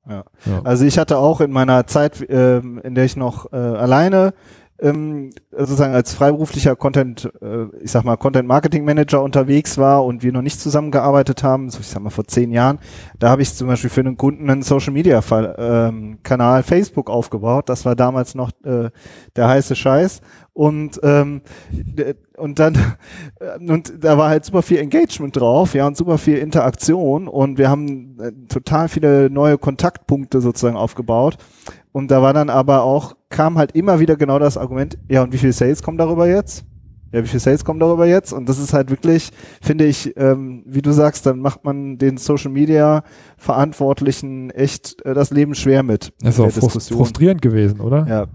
Ja. 0.08 0.24
ja. 0.46 0.62
Also 0.62 0.84
ich 0.84 0.98
hatte 0.98 1.18
auch 1.18 1.40
in 1.40 1.50
meiner 1.50 1.86
Zeit, 1.86 2.20
äh, 2.28 2.58
in 2.58 2.94
der 2.94 3.04
ich 3.04 3.16
noch 3.16 3.52
äh, 3.52 3.56
alleine 3.56 4.34
ähm, 4.80 5.30
sozusagen 5.50 5.94
als 5.94 6.14
freiberuflicher 6.14 6.76
Content, 6.76 7.30
äh, 7.40 7.64
ich 7.82 7.90
sag 7.90 8.04
mal, 8.04 8.16
Content 8.16 8.48
Marketing 8.48 8.84
Manager 8.84 9.22
unterwegs 9.22 9.78
war 9.78 10.04
und 10.04 10.22
wir 10.22 10.32
noch 10.32 10.42
nicht 10.42 10.60
zusammengearbeitet 10.60 11.42
haben, 11.42 11.70
so 11.70 11.80
ich 11.80 11.86
sag 11.86 12.02
mal 12.02 12.10
vor 12.10 12.26
zehn 12.26 12.50
Jahren, 12.50 12.78
da 13.18 13.30
habe 13.30 13.42
ich 13.42 13.54
zum 13.54 13.68
Beispiel 13.68 13.90
für 13.90 14.00
einen 14.00 14.16
Kunden 14.16 14.50
einen 14.50 14.62
Social 14.62 14.92
Media 14.92 15.22
ähm, 15.58 16.18
Kanal 16.22 16.62
Facebook 16.62 17.10
aufgebaut. 17.10 17.68
Das 17.68 17.84
war 17.84 17.94
damals 17.94 18.34
noch 18.34 18.50
äh, 18.64 18.90
der 19.36 19.48
heiße 19.48 19.76
Scheiß. 19.76 20.20
Und 20.52 21.00
ähm, 21.04 21.42
und 22.36 22.58
dann 22.58 22.76
und 23.60 24.04
da 24.04 24.18
war 24.18 24.28
halt 24.28 24.44
super 24.44 24.62
viel 24.62 24.78
Engagement 24.78 25.36
drauf, 25.36 25.74
ja, 25.74 25.86
und 25.86 25.96
super 25.96 26.18
viel 26.18 26.38
Interaktion 26.38 27.28
und 27.28 27.56
wir 27.56 27.70
haben 27.70 28.18
äh, 28.20 28.32
total 28.48 28.88
viele 28.88 29.30
neue 29.30 29.58
Kontaktpunkte 29.58 30.40
sozusagen 30.40 30.76
aufgebaut. 30.76 31.38
Und 31.92 32.10
da 32.10 32.22
war 32.22 32.32
dann 32.32 32.50
aber 32.50 32.82
auch, 32.82 33.16
kam 33.28 33.58
halt 33.58 33.72
immer 33.72 34.00
wieder 34.00 34.16
genau 34.16 34.38
das 34.38 34.56
Argument, 34.56 34.98
ja, 35.08 35.22
und 35.22 35.32
wie 35.32 35.38
viel 35.38 35.52
Sales 35.52 35.82
kommen 35.82 35.98
darüber 35.98 36.28
jetzt? 36.28 36.64
Ja, 37.12 37.24
wie 37.24 37.28
viel 37.28 37.40
Sales 37.40 37.64
kommen 37.64 37.80
darüber 37.80 38.06
jetzt? 38.06 38.32
Und 38.32 38.48
das 38.48 38.58
ist 38.58 38.72
halt 38.72 38.90
wirklich, 38.90 39.30
finde 39.60 39.84
ich, 39.84 40.16
ähm, 40.16 40.62
wie 40.66 40.82
du 40.82 40.92
sagst, 40.92 41.26
dann 41.26 41.40
macht 41.40 41.64
man 41.64 41.98
den 41.98 42.16
Social 42.18 42.52
Media 42.52 43.02
Verantwortlichen 43.36 44.50
echt 44.50 45.04
äh, 45.04 45.14
das 45.14 45.30
Leben 45.30 45.54
schwer 45.54 45.82
mit. 45.82 46.12
Das 46.20 46.38
ist 46.38 46.40
auch 46.40 46.50
frust 46.50 46.92
frustrierend 46.92 47.42
gewesen, 47.42 47.80
oder? 47.80 48.06
Ja, 48.06 48.26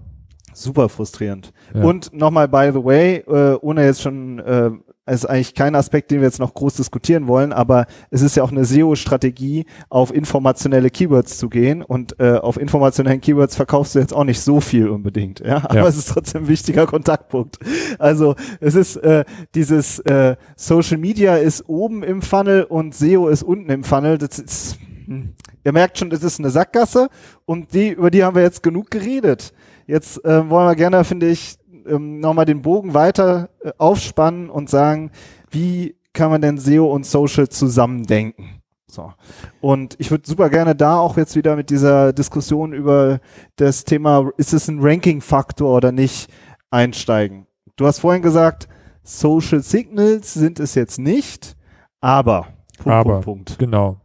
super 0.52 0.90
frustrierend. 0.90 1.52
Ja. 1.74 1.84
Und 1.84 2.12
nochmal, 2.12 2.48
by 2.48 2.70
the 2.72 2.84
way, 2.84 3.16
äh, 3.26 3.56
ohne 3.62 3.84
jetzt 3.84 4.02
schon 4.02 4.40
äh, 4.40 4.70
es 5.06 5.24
ist 5.24 5.26
eigentlich 5.26 5.54
kein 5.54 5.74
Aspekt, 5.74 6.10
den 6.10 6.20
wir 6.20 6.26
jetzt 6.26 6.40
noch 6.40 6.52
groß 6.52 6.74
diskutieren 6.74 7.28
wollen, 7.28 7.52
aber 7.52 7.86
es 8.10 8.22
ist 8.22 8.36
ja 8.36 8.42
auch 8.42 8.50
eine 8.50 8.64
SEO-Strategie, 8.64 9.66
auf 9.88 10.12
informationelle 10.12 10.90
Keywords 10.90 11.38
zu 11.38 11.48
gehen 11.48 11.82
und 11.82 12.18
äh, 12.20 12.34
auf 12.34 12.58
informationellen 12.58 13.20
Keywords 13.20 13.56
verkaufst 13.56 13.94
du 13.94 14.00
jetzt 14.00 14.12
auch 14.12 14.24
nicht 14.24 14.40
so 14.40 14.60
viel 14.60 14.88
unbedingt, 14.88 15.40
ja, 15.40 15.58
aber 15.64 15.76
ja. 15.76 15.86
es 15.86 15.96
ist 15.96 16.10
trotzdem 16.10 16.44
ein 16.44 16.48
wichtiger 16.48 16.86
Kontaktpunkt. 16.86 17.58
Also 17.98 18.34
es 18.60 18.74
ist 18.74 18.96
äh, 18.96 19.24
dieses 19.54 20.00
äh, 20.00 20.36
Social 20.56 20.98
Media 20.98 21.36
ist 21.36 21.68
oben 21.68 22.02
im 22.02 22.20
Funnel 22.20 22.64
und 22.64 22.94
SEO 22.94 23.28
ist 23.28 23.42
unten 23.42 23.70
im 23.70 23.84
Funnel. 23.84 24.18
Das 24.18 24.38
ist, 24.38 24.78
hm. 25.06 25.34
Ihr 25.64 25.72
merkt 25.72 25.98
schon, 25.98 26.10
das 26.10 26.22
ist 26.22 26.38
eine 26.38 26.50
Sackgasse 26.50 27.08
und 27.44 27.74
die 27.74 27.90
über 27.90 28.10
die 28.10 28.22
haben 28.22 28.36
wir 28.36 28.42
jetzt 28.42 28.62
genug 28.62 28.90
geredet. 28.90 29.52
Jetzt 29.86 30.24
äh, 30.24 30.48
wollen 30.48 30.66
wir 30.66 30.76
gerne, 30.76 31.04
finde 31.04 31.28
ich, 31.28 31.58
ähm, 31.88 32.20
nochmal 32.20 32.44
den 32.44 32.62
Bogen 32.62 32.94
weiter 32.94 33.50
äh, 33.62 33.72
aufspannen 33.78 34.50
und 34.50 34.70
sagen, 34.70 35.10
wie 35.50 35.96
kann 36.12 36.30
man 36.30 36.40
denn 36.40 36.58
SEO 36.58 36.86
und 36.92 37.06
Social 37.06 37.48
zusammendenken? 37.48 38.62
So. 38.88 39.12
Und 39.60 39.96
ich 39.98 40.10
würde 40.10 40.26
super 40.26 40.48
gerne 40.48 40.74
da 40.74 40.98
auch 40.98 41.16
jetzt 41.16 41.36
wieder 41.36 41.56
mit 41.56 41.70
dieser 41.70 42.12
Diskussion 42.12 42.72
über 42.72 43.20
das 43.56 43.84
Thema, 43.84 44.30
ist 44.36 44.52
es 44.52 44.68
ein 44.68 44.78
Ranking-Faktor 44.80 45.76
oder 45.76 45.92
nicht, 45.92 46.30
einsteigen. 46.70 47.46
Du 47.76 47.86
hast 47.86 47.98
vorhin 47.98 48.22
gesagt, 48.22 48.68
Social 49.02 49.60
Signals 49.60 50.34
sind 50.34 50.58
es 50.60 50.74
jetzt 50.74 50.98
nicht, 50.98 51.56
aber 52.00 52.48
Punkt, 52.78 52.86
aber, 52.86 53.10
Punkt, 53.20 53.24
Punkt. 53.24 53.58
Genau. 53.58 54.00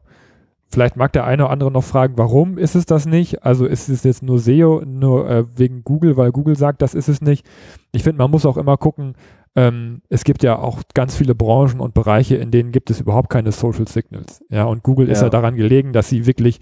Vielleicht 0.72 0.96
mag 0.96 1.12
der 1.12 1.26
eine 1.26 1.44
oder 1.44 1.52
andere 1.52 1.72
noch 1.72 1.84
fragen, 1.84 2.14
warum 2.18 2.58
ist 2.58 2.76
es 2.76 2.86
das 2.86 3.06
nicht? 3.06 3.44
Also 3.44 3.66
ist 3.66 3.90
es 3.90 4.04
jetzt 4.04 4.24
nur 4.24 4.40
SEO, 4.40 4.84
nur 4.86 5.30
äh, 5.30 5.46
wegen 5.56 5.84
Google, 5.84 6.16
weil 6.16 6.32
Google 6.32 6.56
sagt, 6.56 6.82
das 6.82 6.94
ist 6.94 7.10
es 7.10 7.22
nicht. 7.22 7.46
Ich 7.92 8.04
finde, 8.04 8.20
man 8.20 8.32
muss 8.32 8.46
auch 8.46 8.58
immer 8.58 8.78
gucken, 8.78 9.16
ähm, 9.56 10.02
es 10.08 10.24
gibt 10.24 10.44
ja 10.44 10.58
auch 10.58 10.82
ganz 10.94 11.16
viele 11.16 11.36
Branchen 11.36 11.82
und 11.82 11.94
Bereiche, 11.94 12.36
in 12.36 12.52
denen 12.52 12.72
gibt 12.72 12.90
es 12.90 13.02
überhaupt 13.02 13.30
keine 13.30 13.52
Social 13.52 13.88
Signals. 13.88 14.44
Ja, 14.50 14.64
und 14.64 14.82
Google 14.82 15.08
ja. 15.08 15.12
ist 15.12 15.22
ja 15.22 15.30
daran 15.30 15.56
gelegen, 15.56 15.92
dass 15.92 16.08
sie 16.08 16.26
wirklich 16.26 16.62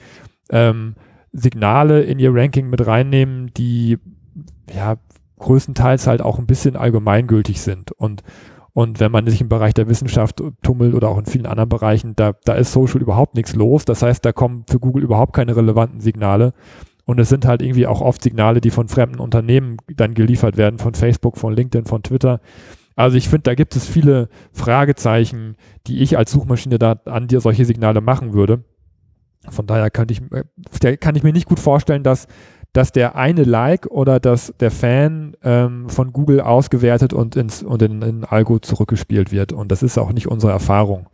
ähm, 0.50 0.96
Signale 1.32 2.02
in 2.02 2.18
ihr 2.18 2.34
Ranking 2.34 2.70
mit 2.70 2.86
reinnehmen, 2.86 3.52
die 3.56 4.00
ja 4.74 4.96
größtenteils 5.38 6.08
halt 6.08 6.22
auch 6.22 6.40
ein 6.40 6.48
bisschen 6.48 6.76
allgemeingültig 6.76 7.62
sind. 7.62 7.92
Und 7.92 8.24
und 8.74 9.00
wenn 9.00 9.12
man 9.12 9.28
sich 9.28 9.42
im 9.42 9.50
Bereich 9.50 9.74
der 9.74 9.90
Wissenschaft 9.90 10.42
tummelt 10.62 10.94
oder 10.94 11.10
auch 11.10 11.18
in 11.18 11.26
vielen 11.26 11.46
anderen 11.46 11.70
Bereichen, 11.70 12.16
da, 12.16 12.34
da 12.46 12.54
ist 12.54 12.72
Social 12.72 13.02
überhaupt 13.02 13.36
nichts 13.36 13.56
los. 13.56 13.86
Das 13.86 14.02
heißt, 14.04 14.24
da 14.24 14.32
kommen 14.32 14.64
für 14.70 14.80
Google 14.80 15.04
überhaupt 15.04 15.34
keine 15.34 15.56
relevanten 15.56 16.00
Signale. 16.00 16.54
Und 17.06 17.20
es 17.20 17.30
sind 17.30 17.46
halt 17.46 17.64
irgendwie 17.64 17.88
auch 17.88 18.02
oft 18.02 18.22
Signale, 18.22 18.62
die 18.62 18.70
von 18.70 18.88
fremden 18.88 19.20
Unternehmen 19.20 19.78
dann 19.96 20.14
geliefert 20.14 20.58
werden, 20.58 20.78
von 20.78 20.94
Facebook, 20.94 21.38
von 21.38 21.54
LinkedIn, 21.54 21.86
von 21.86 22.04
Twitter. 22.04 22.40
Also 22.96 23.18
ich 23.18 23.30
finde, 23.30 23.44
da 23.44 23.56
gibt 23.56 23.76
es 23.76 23.88
viele 23.88 24.30
Fragezeichen, 24.52 25.56
die 25.88 26.02
ich 26.02 26.18
als 26.18 26.32
Suchmaschine 26.32 26.78
da 26.78 27.00
an 27.06 27.28
dir 27.28 27.42
solche 27.42 27.66
Signale 27.66 28.02
machen 28.02 28.34
würde. 28.34 28.64
Von 29.50 29.66
daher 29.66 29.90
könnte 29.90 30.14
ich, 30.14 30.22
äh, 30.32 30.98
kann 30.98 31.16
ich 31.16 31.24
mir 31.24 31.34
nicht 31.34 31.48
gut 31.48 31.60
vorstellen, 31.60 32.04
dass 32.04 32.28
dass 32.74 32.92
der 32.92 33.16
eine 33.16 33.44
Like 33.44 33.88
oder 33.88 34.20
dass 34.20 34.54
der 34.60 34.72
Fan 34.72 35.36
ähm, 35.44 35.90
von 35.90 36.14
Google 36.14 36.42
ausgewertet 36.42 37.14
und 37.14 37.36
ins 37.36 37.64
und 37.64 37.82
in, 37.82 38.02
in 38.02 38.24
Algo 38.26 38.60
zurückgespielt 38.60 39.32
wird. 39.32 39.54
Und 39.54 39.72
das 39.72 39.82
ist 39.84 39.98
auch 39.98 40.12
nicht 40.12 40.28
unsere 40.28 40.52
Erfahrung. 40.52 41.08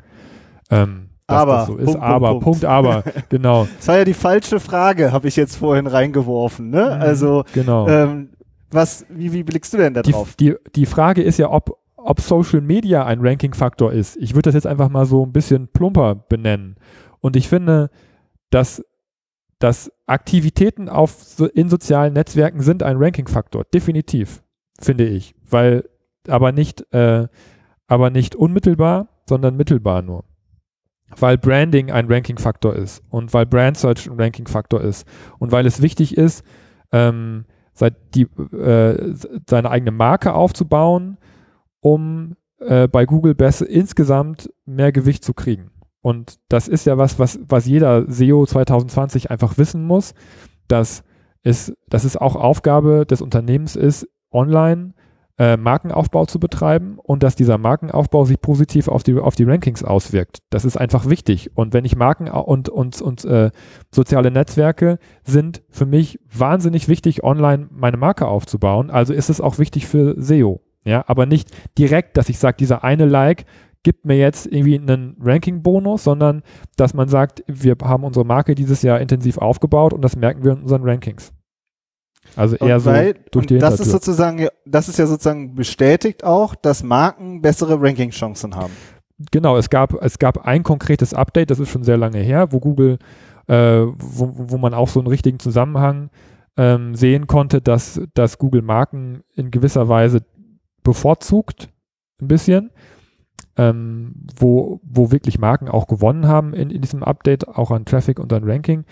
Ähm, 0.70 1.10
aber, 1.28 1.66
so 1.66 1.78
ist. 1.78 1.86
Punkt, 1.86 2.02
aber, 2.02 2.30
Punkt, 2.30 2.44
Punkt, 2.44 2.66
aber, 2.66 3.04
genau. 3.30 3.68
Das 3.78 3.88
war 3.88 3.98
ja 3.98 4.06
die 4.06 4.14
falsche 4.14 4.60
Frage, 4.60 5.12
habe 5.12 5.28
ich 5.28 5.36
jetzt 5.36 5.56
vorhin 5.56 5.88
reingeworfen. 5.88 6.70
Ne? 6.70 6.86
Mhm, 6.96 7.02
also, 7.02 7.44
genau. 7.54 7.88
ähm, 7.88 8.30
was, 8.70 9.06
wie, 9.10 9.34
wie 9.34 9.44
blickst 9.44 9.74
du 9.74 9.78
denn 9.78 9.94
da 9.94 10.02
drauf? 10.02 10.36
Die, 10.36 10.52
die, 10.52 10.56
die 10.76 10.86
Frage 10.86 11.24
ist 11.24 11.40
ja, 11.40 11.50
ob, 11.50 11.80
ob 11.96 12.20
Social 12.22 12.62
Media 12.62 13.06
ein 13.06 13.22
Ranking-Faktor 13.22 13.92
ist. 13.92 14.18
Ich 14.18 14.36
würde 14.36 14.50
das 14.50 14.54
jetzt 14.56 14.68
einfach 14.68 14.90
mal 14.90 15.06
so 15.06 15.26
ein 15.26 15.32
bisschen 15.32 15.68
plumper 15.70 16.16
benennen. 16.16 16.76
Und 17.22 17.36
ich 17.36 17.48
finde, 17.48 17.90
dass 18.52 18.84
dass 19.60 19.92
Aktivitäten 20.06 20.90
auf 20.90 21.12
so, 21.12 21.46
in 21.48 21.70
sozialen 21.70 22.14
Netzwerken 22.14 22.62
sind 22.62 22.84
ein 22.84 22.98
Ranking-Faktor, 22.98 23.66
definitiv, 23.74 24.44
finde 24.80 25.06
ich, 25.06 25.36
weil 25.50 25.90
aber 26.28 26.52
nicht, 26.52 26.92
äh, 26.94 27.28
aber 27.88 28.10
nicht 28.10 28.36
unmittelbar, 28.36 29.08
sondern 29.28 29.56
mittelbar 29.56 30.02
nur. 30.02 30.26
Weil 31.18 31.38
Branding 31.38 31.92
ein 31.92 32.12
Ranking-Faktor 32.12 32.76
ist 32.76 33.04
und 33.10 33.34
weil 33.34 33.46
Brand 33.46 33.78
Search 33.78 34.10
ein 34.10 34.20
Ranking-Faktor 34.20 34.82
ist 34.82 35.08
und 35.40 35.52
weil 35.52 35.66
es 35.66 35.82
wichtig 35.82 36.18
ist, 36.18 36.44
ähm, 36.92 37.46
seit 37.74 38.16
die, 38.16 38.24
äh, 38.24 39.14
seine 39.48 39.70
eigene 39.70 39.92
Marke 39.92 40.34
aufzubauen, 40.34 41.18
um 41.80 42.36
äh, 42.60 42.88
bei 42.88 43.06
Google 43.06 43.36
besser 43.36 43.70
insgesamt 43.70 44.50
mehr 44.66 44.92
Gewicht 44.92 45.24
zu 45.24 45.34
kriegen. 45.34 45.72
Und 46.06 46.38
das 46.50 46.68
ist 46.68 46.86
ja 46.86 47.00
was, 47.00 47.18
was, 47.18 47.40
was 47.48 47.66
jeder 47.66 48.06
SEO 48.06 48.46
2020 48.46 49.32
einfach 49.32 49.58
wissen 49.58 49.88
muss, 49.88 50.14
dass 50.68 51.04
es, 51.42 51.74
dass 51.90 52.04
es 52.04 52.16
auch 52.16 52.36
Aufgabe 52.36 53.08
des 53.08 53.24
Unternehmens 53.24 53.76
ist, 53.76 54.08
online 54.30 54.94
äh, 55.40 55.58
Markenaufbau 55.58 56.28
zu 56.28 56.40
betreiben 56.40 57.00
und 57.02 57.24
dass 57.24 57.36
dieser 57.36 57.58
Markenaufbau 57.58 58.24
sich 58.24 58.40
positiv 58.40 58.88
auf 58.88 59.02
die, 59.02 59.18
auf 59.18 59.34
die 59.34 59.46
Rankings 59.46 59.84
auswirkt. 59.84 60.44
Das 60.52 60.64
ist 60.64 60.78
einfach 60.78 61.10
wichtig. 61.10 61.58
Und 61.58 61.74
wenn 61.74 61.86
ich 61.86 61.96
Marken 61.96 62.28
und, 62.28 62.70
und, 62.70 63.02
und 63.02 63.26
äh, 63.26 63.50
soziale 63.90 64.30
Netzwerke 64.30 65.00
sind 65.24 65.64
für 65.72 65.88
mich 65.88 66.20
wahnsinnig 66.32 66.88
wichtig, 66.88 67.24
online 67.24 67.68
meine 67.72 67.98
Marke 67.98 68.28
aufzubauen. 68.28 68.92
Also 68.92 69.12
ist 69.12 69.32
es 69.32 69.42
auch 69.42 69.58
wichtig 69.58 69.88
für 69.88 70.14
SEO. 70.22 70.62
Ja, 70.84 71.04
aber 71.08 71.26
nicht 71.26 71.50
direkt, 71.80 72.16
dass 72.16 72.30
ich 72.30 72.38
sage, 72.38 72.58
dieser 72.60 72.84
eine 72.84 73.06
Like 73.06 73.46
gibt 73.86 74.04
mir 74.04 74.18
jetzt 74.18 74.48
irgendwie 74.48 74.80
einen 74.80 75.15
Ranking-Bonus, 75.22 76.04
sondern 76.04 76.42
dass 76.75 76.96
man 76.96 77.08
sagt, 77.08 77.44
wir 77.46 77.77
haben 77.84 78.04
unsere 78.04 78.25
Marke 78.25 78.56
dieses 78.56 78.82
Jahr 78.82 79.00
intensiv 79.00 79.38
aufgebaut 79.38 79.94
und 79.94 80.01
das 80.01 80.15
merken 80.15 80.44
wir 80.44 80.54
in 80.54 80.63
unseren 80.63 80.84
Rankings. 80.84 81.32
Also 82.36 82.56
eher 82.56 82.84
weil, 82.84 83.13
so 83.13 83.22
durch 83.32 83.46
die 83.46 83.60
Das 83.60 83.80
ist 83.80 83.92
sozusagen, 83.92 84.48
das 84.65 84.89
ist 84.89 84.98
ja 84.98 85.06
sozusagen 85.06 85.54
bestätigt 85.54 86.24
auch, 86.24 86.56
dass 86.56 86.82
Marken 86.82 87.44
bessere 87.44 87.80
Ranking-Chancen 87.80 88.56
haben. 88.56 88.74
Genau, 89.32 89.56
es 89.56 89.70
gab, 89.70 89.94
es 90.04 90.18
gab 90.18 90.46
ein 90.48 90.63
konkretes 90.63 91.13
Update, 91.13 91.51
das 91.51 91.60
ist 91.60 91.70
schon 91.70 91.84
sehr 91.84 91.98
lange 91.98 92.18
her, 92.18 92.51
wo 92.51 92.60
Google, 92.60 92.98
äh, 93.46 93.54
wo, 93.56 94.32
wo 94.34 94.58
man 94.58 94.74
auch 94.74 94.89
so 94.89 95.00
einen 95.00 95.08
richtigen 95.08 95.38
Zusammenhang 95.38 96.10
ähm, 96.58 96.96
sehen 96.96 97.27
konnte, 97.27 97.62
dass, 97.62 98.01
dass 98.15 98.39
Google 98.39 98.63
Marken 98.63 99.22
in 99.36 99.51
gewisser 99.51 99.88
Weise 99.88 100.22
bevorzugt, 100.84 101.70
ein 102.20 102.27
bisschen 102.27 102.72
ähm, 103.58 104.16
wo, 104.38 104.82
wo 104.84 105.12
wirklich 105.12 105.40
Marken 105.40 105.68
auch 105.68 105.88
gewonnen 105.88 106.28
haben 106.28 106.54
in, 106.54 106.70
in 106.70 106.82
diesem 106.82 107.04
Update, 107.04 107.48
auch 107.48 107.72
an 107.72 107.86
Traffic 107.86 108.20
und 108.20 108.32
an 108.34 108.44
Ranking. 108.44 108.86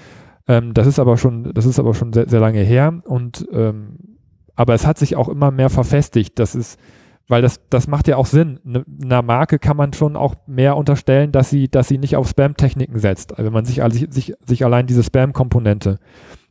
Ähm, 0.47 0.73
das 0.73 0.87
ist 0.87 0.99
aber 0.99 1.17
schon, 1.17 1.53
das 1.53 1.65
ist 1.65 1.79
aber 1.79 1.93
schon 1.93 2.13
sehr, 2.13 2.29
sehr 2.29 2.39
lange 2.39 2.61
her 2.61 2.99
und 3.05 3.47
ähm, 3.51 3.97
aber 4.55 4.73
es 4.73 4.85
hat 4.85 4.97
sich 4.97 5.15
auch 5.15 5.29
immer 5.29 5.51
mehr 5.51 5.69
verfestigt. 5.69 6.37
Das 6.37 6.55
ist, 6.55 6.79
weil 7.27 7.41
das, 7.41 7.61
das 7.69 7.87
macht 7.87 8.07
ja 8.07 8.17
auch 8.17 8.25
Sinn. 8.25 8.59
Ne, 8.63 8.85
einer 9.03 9.21
Marke 9.21 9.59
kann 9.59 9.77
man 9.77 9.93
schon 9.93 10.15
auch 10.15 10.35
mehr 10.45 10.77
unterstellen, 10.77 11.31
dass 11.31 11.49
sie, 11.49 11.69
dass 11.69 11.87
sie 11.87 11.97
nicht 11.97 12.15
auf 12.15 12.27
Spam-Techniken 12.27 12.99
setzt. 12.99 13.31
Also 13.31 13.45
wenn 13.45 13.53
man 13.53 13.65
sich, 13.65 13.81
also 13.81 14.05
sich, 14.09 14.33
sich 14.45 14.65
allein 14.65 14.87
diese 14.87 15.03
Spam-Komponente 15.03 15.99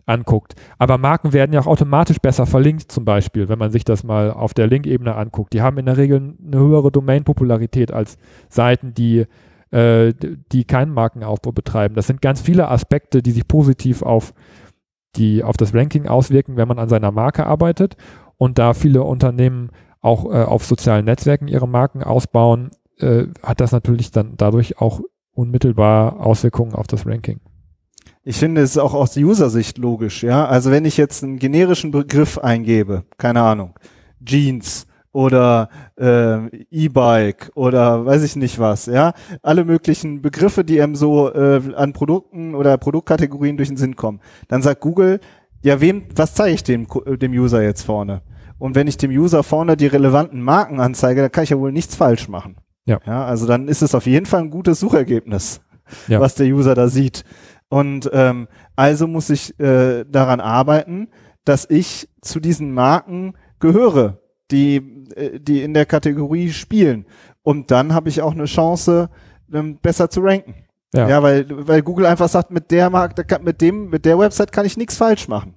anguckt. 0.06 0.54
Aber 0.78 0.98
Marken 0.98 1.32
werden 1.32 1.52
ja 1.52 1.60
auch 1.60 1.66
automatisch 1.66 2.18
besser 2.18 2.46
verlinkt, 2.46 2.90
zum 2.90 3.04
Beispiel, 3.04 3.48
wenn 3.48 3.58
man 3.58 3.70
sich 3.70 3.84
das 3.84 4.04
mal 4.04 4.30
auf 4.30 4.54
der 4.54 4.66
Link-Ebene 4.66 5.14
anguckt. 5.14 5.52
Die 5.52 5.62
haben 5.62 5.78
in 5.78 5.86
der 5.86 5.96
Regel 5.96 6.34
eine 6.44 6.58
höhere 6.58 6.90
Domain-Popularität 6.90 7.92
als 7.92 8.18
Seiten, 8.48 8.94
die, 8.94 9.26
äh, 9.70 10.12
die 10.52 10.64
keinen 10.64 10.92
Markenaufbau 10.92 11.52
betreiben. 11.52 11.94
Das 11.94 12.06
sind 12.06 12.20
ganz 12.20 12.40
viele 12.40 12.68
Aspekte, 12.68 13.22
die 13.22 13.30
sich 13.30 13.46
positiv 13.46 14.02
auf, 14.02 14.34
die, 15.16 15.44
auf 15.44 15.56
das 15.56 15.74
Ranking 15.74 16.06
auswirken, 16.06 16.56
wenn 16.56 16.68
man 16.68 16.78
an 16.78 16.88
seiner 16.88 17.12
Marke 17.12 17.46
arbeitet. 17.46 17.96
Und 18.36 18.58
da 18.58 18.74
viele 18.74 19.04
Unternehmen 19.04 19.70
auch 20.00 20.24
äh, 20.24 20.42
auf 20.42 20.64
sozialen 20.64 21.04
Netzwerken 21.04 21.46
ihre 21.46 21.68
Marken 21.68 22.02
ausbauen, 22.02 22.70
äh, 22.98 23.26
hat 23.42 23.60
das 23.60 23.72
natürlich 23.72 24.10
dann 24.10 24.34
dadurch 24.36 24.78
auch 24.78 25.00
unmittelbar 25.32 26.20
Auswirkungen 26.20 26.74
auf 26.74 26.86
das 26.86 27.06
Ranking. 27.06 27.40
Ich 28.24 28.36
finde 28.36 28.60
es 28.60 28.72
ist 28.72 28.78
auch 28.78 28.94
aus 28.94 29.16
User-Sicht 29.16 29.78
logisch, 29.78 30.22
ja. 30.22 30.46
Also 30.46 30.70
wenn 30.70 30.84
ich 30.84 30.96
jetzt 30.96 31.24
einen 31.24 31.38
generischen 31.38 31.90
Begriff 31.90 32.38
eingebe, 32.38 33.04
keine 33.18 33.42
Ahnung, 33.42 33.74
Jeans 34.24 34.86
oder 35.12 35.68
äh, 35.98 36.46
E-Bike 36.70 37.50
oder 37.54 38.06
weiß 38.06 38.22
ich 38.22 38.36
nicht 38.36 38.60
was, 38.60 38.86
ja, 38.86 39.12
alle 39.42 39.64
möglichen 39.64 40.22
Begriffe, 40.22 40.64
die 40.64 40.80
einem 40.80 40.94
so 40.94 41.32
äh, 41.32 41.60
an 41.74 41.92
Produkten 41.92 42.54
oder 42.54 42.78
Produktkategorien 42.78 43.56
durch 43.56 43.68
den 43.68 43.76
Sinn 43.76 43.96
kommen, 43.96 44.20
dann 44.48 44.62
sagt 44.62 44.80
Google, 44.80 45.18
ja, 45.62 45.80
wem, 45.80 46.04
was 46.14 46.34
zeige 46.34 46.54
ich 46.54 46.62
dem, 46.62 46.86
dem 47.06 47.32
User 47.32 47.62
jetzt 47.62 47.82
vorne? 47.82 48.22
Und 48.58 48.76
wenn 48.76 48.86
ich 48.86 48.96
dem 48.96 49.10
User 49.10 49.42
vorne 49.42 49.76
die 49.76 49.88
relevanten 49.88 50.40
Marken 50.40 50.78
anzeige, 50.78 51.22
dann 51.22 51.32
kann 51.32 51.44
ich 51.44 51.50
ja 51.50 51.58
wohl 51.58 51.72
nichts 51.72 51.96
falsch 51.96 52.28
machen. 52.28 52.56
Ja. 52.84 53.00
ja 53.04 53.24
also 53.24 53.46
dann 53.46 53.66
ist 53.66 53.82
es 53.82 53.94
auf 53.94 54.06
jeden 54.06 54.26
Fall 54.26 54.42
ein 54.42 54.50
gutes 54.50 54.78
Suchergebnis, 54.78 55.60
ja. 56.06 56.20
was 56.20 56.36
der 56.36 56.46
User 56.46 56.76
da 56.76 56.86
sieht. 56.86 57.24
Und 57.72 58.10
ähm, 58.12 58.48
also 58.76 59.06
muss 59.06 59.30
ich 59.30 59.58
äh, 59.58 60.04
daran 60.04 60.40
arbeiten, 60.40 61.08
dass 61.46 61.64
ich 61.70 62.06
zu 62.20 62.38
diesen 62.38 62.74
Marken 62.74 63.32
gehöre, 63.60 64.18
die, 64.50 64.76
äh, 65.16 65.40
die 65.40 65.62
in 65.62 65.72
der 65.72 65.86
Kategorie 65.86 66.50
spielen. 66.50 67.06
Und 67.40 67.70
dann 67.70 67.94
habe 67.94 68.10
ich 68.10 68.20
auch 68.20 68.32
eine 68.32 68.44
Chance, 68.44 69.08
ähm, 69.50 69.78
besser 69.78 70.10
zu 70.10 70.20
ranken. 70.20 70.66
Ja. 70.94 71.08
ja, 71.08 71.22
weil, 71.22 71.46
weil 71.66 71.80
Google 71.80 72.04
einfach 72.04 72.28
sagt, 72.28 72.50
mit 72.50 72.70
der 72.70 72.90
Marke, 72.90 73.24
mit 73.40 73.62
dem, 73.62 73.88
mit 73.88 74.04
der 74.04 74.18
Website 74.18 74.52
kann 74.52 74.66
ich 74.66 74.76
nichts 74.76 74.98
falsch 74.98 75.26
machen. 75.26 75.54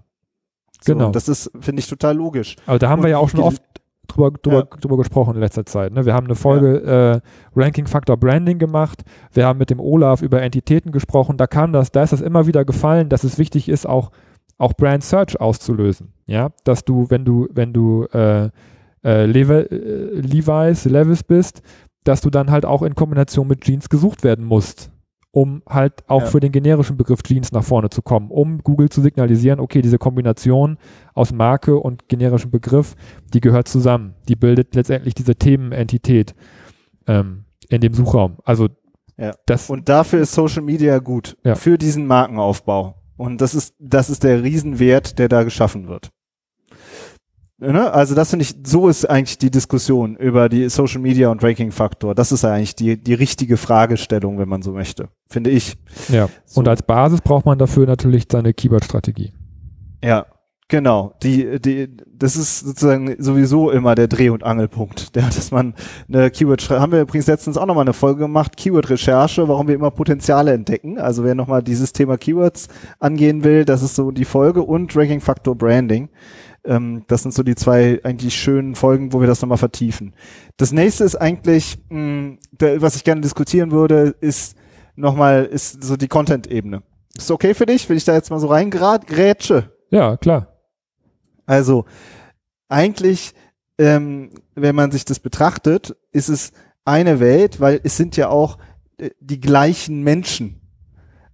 So, 0.79 0.93
genau. 0.93 1.11
Das 1.11 1.27
ist, 1.27 1.51
finde 1.59 1.81
ich, 1.81 1.89
total 1.89 2.15
logisch. 2.15 2.55
Aber 2.65 2.79
da 2.79 2.87
haben 2.87 2.99
und 2.99 3.07
wir 3.07 3.09
ja 3.09 3.17
auch 3.17 3.27
schon 3.27 3.41
oft 3.41 3.61
drüber, 4.07 4.31
drüber, 4.31 4.67
ja. 4.71 4.77
drüber 4.79 4.97
gesprochen 4.97 5.35
in 5.35 5.41
letzter 5.41 5.65
Zeit. 5.65 5.93
Ne? 5.93 6.05
Wir 6.05 6.13
haben 6.13 6.25
eine 6.25 6.35
Folge 6.35 6.83
ja. 6.85 7.13
äh, 7.13 7.21
Ranking 7.55 7.87
Factor 7.87 8.17
Branding 8.17 8.59
gemacht. 8.59 9.03
Wir 9.31 9.45
haben 9.45 9.59
mit 9.59 9.69
dem 9.69 9.79
Olaf 9.79 10.21
über 10.21 10.41
Entitäten 10.41 10.91
gesprochen. 10.91 11.37
Da 11.37 11.47
kam 11.47 11.73
das, 11.73 11.91
da 11.91 12.03
ist 12.03 12.13
das 12.13 12.21
immer 12.21 12.47
wieder 12.47 12.65
gefallen, 12.65 13.09
dass 13.09 13.23
es 13.23 13.37
wichtig 13.37 13.69
ist, 13.69 13.85
auch, 13.87 14.11
auch 14.57 14.73
Brand 14.73 15.03
Search 15.03 15.39
auszulösen. 15.39 16.13
Ja, 16.27 16.49
dass 16.63 16.85
du, 16.85 17.09
wenn 17.09 17.25
du, 17.25 17.47
wenn 17.51 17.73
du 17.73 18.05
äh, 18.13 18.49
äh, 19.03 19.25
Levi, 19.25 19.53
äh, 19.53 20.19
Levi's, 20.19 20.85
Levis 20.85 21.23
bist, 21.23 21.61
dass 22.03 22.21
du 22.21 22.29
dann 22.29 22.51
halt 22.51 22.65
auch 22.65 22.81
in 22.81 22.95
Kombination 22.95 23.47
mit 23.47 23.61
Jeans 23.61 23.89
gesucht 23.89 24.23
werden 24.23 24.45
musst 24.45 24.91
um 25.35 25.63
halt 25.67 26.05
auch 26.07 26.21
ja. 26.21 26.27
für 26.27 26.39
den 26.39 26.53
generischen 26.53 26.95
Begriff 26.95 27.21
Jeans 27.21 27.51
nach 27.51 27.65
vorne 27.65 27.89
zu 27.89 28.01
kommen, 28.01 28.31
um 28.31 28.59
Google 28.59 28.87
zu 28.87 29.01
signalisieren, 29.01 29.59
okay, 29.59 29.81
diese 29.81 29.97
Kombination 29.97 30.77
aus 31.13 31.33
Marke 31.33 31.75
und 31.75 32.07
generischem 32.07 32.51
Begriff, 32.51 32.95
die 33.33 33.41
gehört 33.41 33.67
zusammen. 33.67 34.15
Die 34.29 34.37
bildet 34.37 34.75
letztendlich 34.75 35.13
diese 35.13 35.35
Themenentität 35.35 36.35
ähm, 37.05 37.43
in 37.67 37.81
dem 37.81 37.93
Suchraum. 37.93 38.37
Also 38.45 38.69
ja. 39.17 39.33
das 39.45 39.69
und 39.69 39.89
dafür 39.89 40.21
ist 40.21 40.31
Social 40.31 40.61
Media 40.61 40.99
gut 40.99 41.35
ja. 41.43 41.55
für 41.55 41.77
diesen 41.77 42.07
Markenaufbau. 42.07 42.95
Und 43.17 43.41
das 43.41 43.55
ist 43.55 43.75
das 43.77 44.09
ist 44.09 44.23
der 44.23 44.41
Riesenwert, 44.41 45.19
der 45.19 45.27
da 45.27 45.43
geschaffen 45.43 45.89
wird. 45.89 46.11
Ne? 47.57 47.91
Also 47.91 48.15
das 48.15 48.31
finde 48.31 48.43
ich, 48.43 48.55
so 48.65 48.89
ist 48.89 49.09
eigentlich 49.09 49.37
die 49.37 49.49
Diskussion 49.49 50.17
über 50.17 50.49
die 50.49 50.67
Social 50.69 50.99
Media 50.99 51.29
und 51.29 51.41
Ranking-Faktor. 51.41 52.13
Das 52.13 52.31
ist 52.31 52.43
eigentlich 52.43 52.75
die, 52.75 53.01
die 53.01 53.13
richtige 53.13 53.55
Fragestellung, 53.55 54.37
wenn 54.37 54.49
man 54.49 54.61
so 54.61 54.73
möchte, 54.73 55.07
finde 55.27 55.51
ich. 55.51 55.77
Ja, 56.09 56.27
so. 56.45 56.59
und 56.59 56.67
als 56.67 56.83
Basis 56.83 57.21
braucht 57.21 57.45
man 57.45 57.57
dafür 57.57 57.85
natürlich 57.85 58.25
seine 58.29 58.53
Keyword-Strategie. 58.53 59.33
Ja, 60.03 60.25
genau. 60.67 61.13
Die, 61.23 61.61
die, 61.61 61.87
das 62.13 62.35
ist 62.35 62.59
sozusagen 62.59 63.15
sowieso 63.19 63.71
immer 63.71 63.95
der 63.95 64.09
Dreh- 64.09 64.31
und 64.31 64.43
Angelpunkt, 64.43 65.15
der, 65.15 65.23
dass 65.23 65.51
man 65.51 65.75
eine 66.09 66.31
Keyword, 66.31 66.69
haben 66.69 66.91
wir 66.91 66.99
übrigens 66.99 67.27
letztens 67.27 67.57
auch 67.57 67.65
nochmal 67.65 67.85
eine 67.85 67.93
Folge 67.93 68.19
gemacht, 68.19 68.57
Keyword-Recherche, 68.57 69.47
warum 69.47 69.69
wir 69.69 69.75
immer 69.75 69.91
Potenziale 69.91 70.51
entdecken. 70.51 70.97
Also 70.99 71.23
wer 71.23 71.35
nochmal 71.35 71.63
dieses 71.63 71.93
Thema 71.93 72.17
Keywords 72.17 72.67
angehen 72.99 73.45
will, 73.45 73.63
das 73.63 73.81
ist 73.81 73.95
so 73.95 74.11
die 74.11 74.25
Folge 74.25 74.61
und 74.61 74.93
Ranking-Faktor 74.93 75.55
Branding. 75.55 76.09
Ähm, 76.65 77.03
das 77.07 77.23
sind 77.23 77.33
so 77.33 77.43
die 77.43 77.55
zwei 77.55 77.99
eigentlich 78.03 78.35
schönen 78.35 78.75
Folgen, 78.75 79.13
wo 79.13 79.19
wir 79.19 79.27
das 79.27 79.41
nochmal 79.41 79.57
vertiefen. 79.57 80.15
Das 80.57 80.71
nächste 80.71 81.03
ist 81.03 81.15
eigentlich, 81.15 81.77
mh, 81.89 81.99
mm, 81.99 82.39
der, 82.51 82.81
was 82.81 82.95
ich 82.95 83.03
gerne 83.03 83.21
diskutieren 83.21 83.71
würde, 83.71 84.15
ist 84.19 84.55
nochmal, 84.95 85.45
ist 85.45 85.83
so 85.83 85.95
die 85.95 86.07
Content-Ebene. 86.07 86.83
Ist 87.15 87.31
okay 87.31 87.53
für 87.53 87.65
dich, 87.65 87.87
wenn 87.87 87.97
ich 87.97 88.05
da 88.05 88.13
jetzt 88.13 88.29
mal 88.29 88.39
so 88.39 88.47
reingrätsche? 88.47 89.71
Ja, 89.89 90.17
klar. 90.17 90.47
Also, 91.45 91.85
eigentlich, 92.67 93.33
ähm, 93.77 94.31
wenn 94.55 94.75
man 94.75 94.91
sich 94.91 95.05
das 95.05 95.19
betrachtet, 95.19 95.95
ist 96.11 96.29
es 96.29 96.51
eine 96.83 97.19
Welt, 97.19 97.59
weil 97.59 97.79
es 97.83 97.97
sind 97.97 98.17
ja 98.17 98.29
auch 98.29 98.57
äh, 98.97 99.11
die 99.19 99.39
gleichen 99.39 100.03
Menschen. 100.03 100.61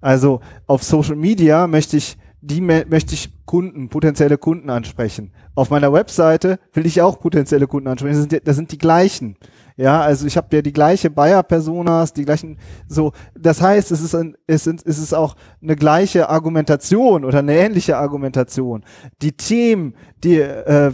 Also 0.01 0.41
auf 0.65 0.83
Social 0.83 1.15
Media 1.15 1.67
möchte 1.67 1.97
ich 1.97 2.17
die 2.41 2.59
möchte 2.59 3.13
ich 3.13 3.29
Kunden, 3.51 3.89
potenzielle 3.89 4.37
Kunden 4.37 4.69
ansprechen. 4.69 5.33
Auf 5.55 5.71
meiner 5.71 5.91
Webseite 5.91 6.57
will 6.71 6.85
ich 6.85 7.01
auch 7.01 7.19
potenzielle 7.19 7.67
Kunden 7.67 7.89
ansprechen. 7.89 8.13
Das 8.13 8.21
sind, 8.21 8.31
die, 8.31 8.39
das 8.41 8.55
sind 8.55 8.71
die 8.71 8.77
gleichen. 8.77 9.35
Ja, 9.75 9.99
also 9.99 10.25
ich 10.25 10.37
habe 10.37 10.55
ja 10.55 10.61
die 10.61 10.71
gleiche 10.71 11.09
Buyer-Personas, 11.09 12.13
die 12.13 12.23
gleichen, 12.23 12.57
so, 12.87 13.11
das 13.37 13.61
heißt, 13.61 13.91
es 13.91 14.01
ist, 14.01 14.15
ein, 14.15 14.37
es, 14.47 14.63
sind, 14.63 14.85
es 14.85 14.99
ist 14.99 15.13
auch 15.13 15.35
eine 15.61 15.75
gleiche 15.75 16.29
Argumentation 16.29 17.25
oder 17.25 17.39
eine 17.39 17.55
ähnliche 17.55 17.97
Argumentation. 17.97 18.85
Die 19.21 19.33
Themen, 19.33 19.95
die, 20.23 20.39
äh, 20.39 20.93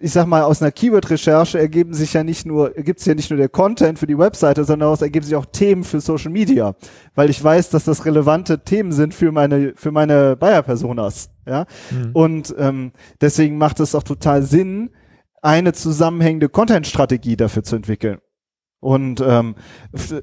ich 0.00 0.12
sag 0.12 0.26
mal, 0.26 0.42
aus 0.42 0.62
einer 0.62 0.70
Keyword-Recherche 0.70 1.58
ergeben 1.58 1.94
sich 1.94 2.12
ja 2.12 2.22
nicht 2.22 2.46
nur, 2.46 2.76
ergibt 2.76 3.00
sich 3.00 3.08
ja 3.08 3.14
nicht 3.14 3.30
nur 3.30 3.38
der 3.38 3.48
Content 3.48 3.98
für 3.98 4.06
die 4.06 4.18
Webseite, 4.18 4.62
sondern 4.62 4.86
daraus 4.86 5.02
ergeben 5.02 5.26
sich 5.26 5.34
auch 5.34 5.46
Themen 5.46 5.82
für 5.82 6.00
Social 6.00 6.30
Media, 6.30 6.76
weil 7.16 7.28
ich 7.28 7.42
weiß, 7.42 7.70
dass 7.70 7.82
das 7.82 8.04
relevante 8.04 8.62
Themen 8.62 8.92
sind 8.92 9.14
für 9.14 9.32
meine, 9.32 9.72
für 9.74 9.90
meine 9.90 10.36
Buyer-Personas. 10.36 11.30
Ja, 11.48 11.64
mhm. 11.90 12.10
und 12.12 12.54
ähm, 12.58 12.92
deswegen 13.20 13.56
macht 13.58 13.80
es 13.80 13.94
auch 13.94 14.02
total 14.02 14.42
Sinn, 14.42 14.90
eine 15.42 15.72
zusammenhängende 15.72 16.48
Content-Strategie 16.48 17.36
dafür 17.36 17.62
zu 17.62 17.76
entwickeln. 17.76 18.18
Und, 18.80 19.20
ähm, 19.26 19.56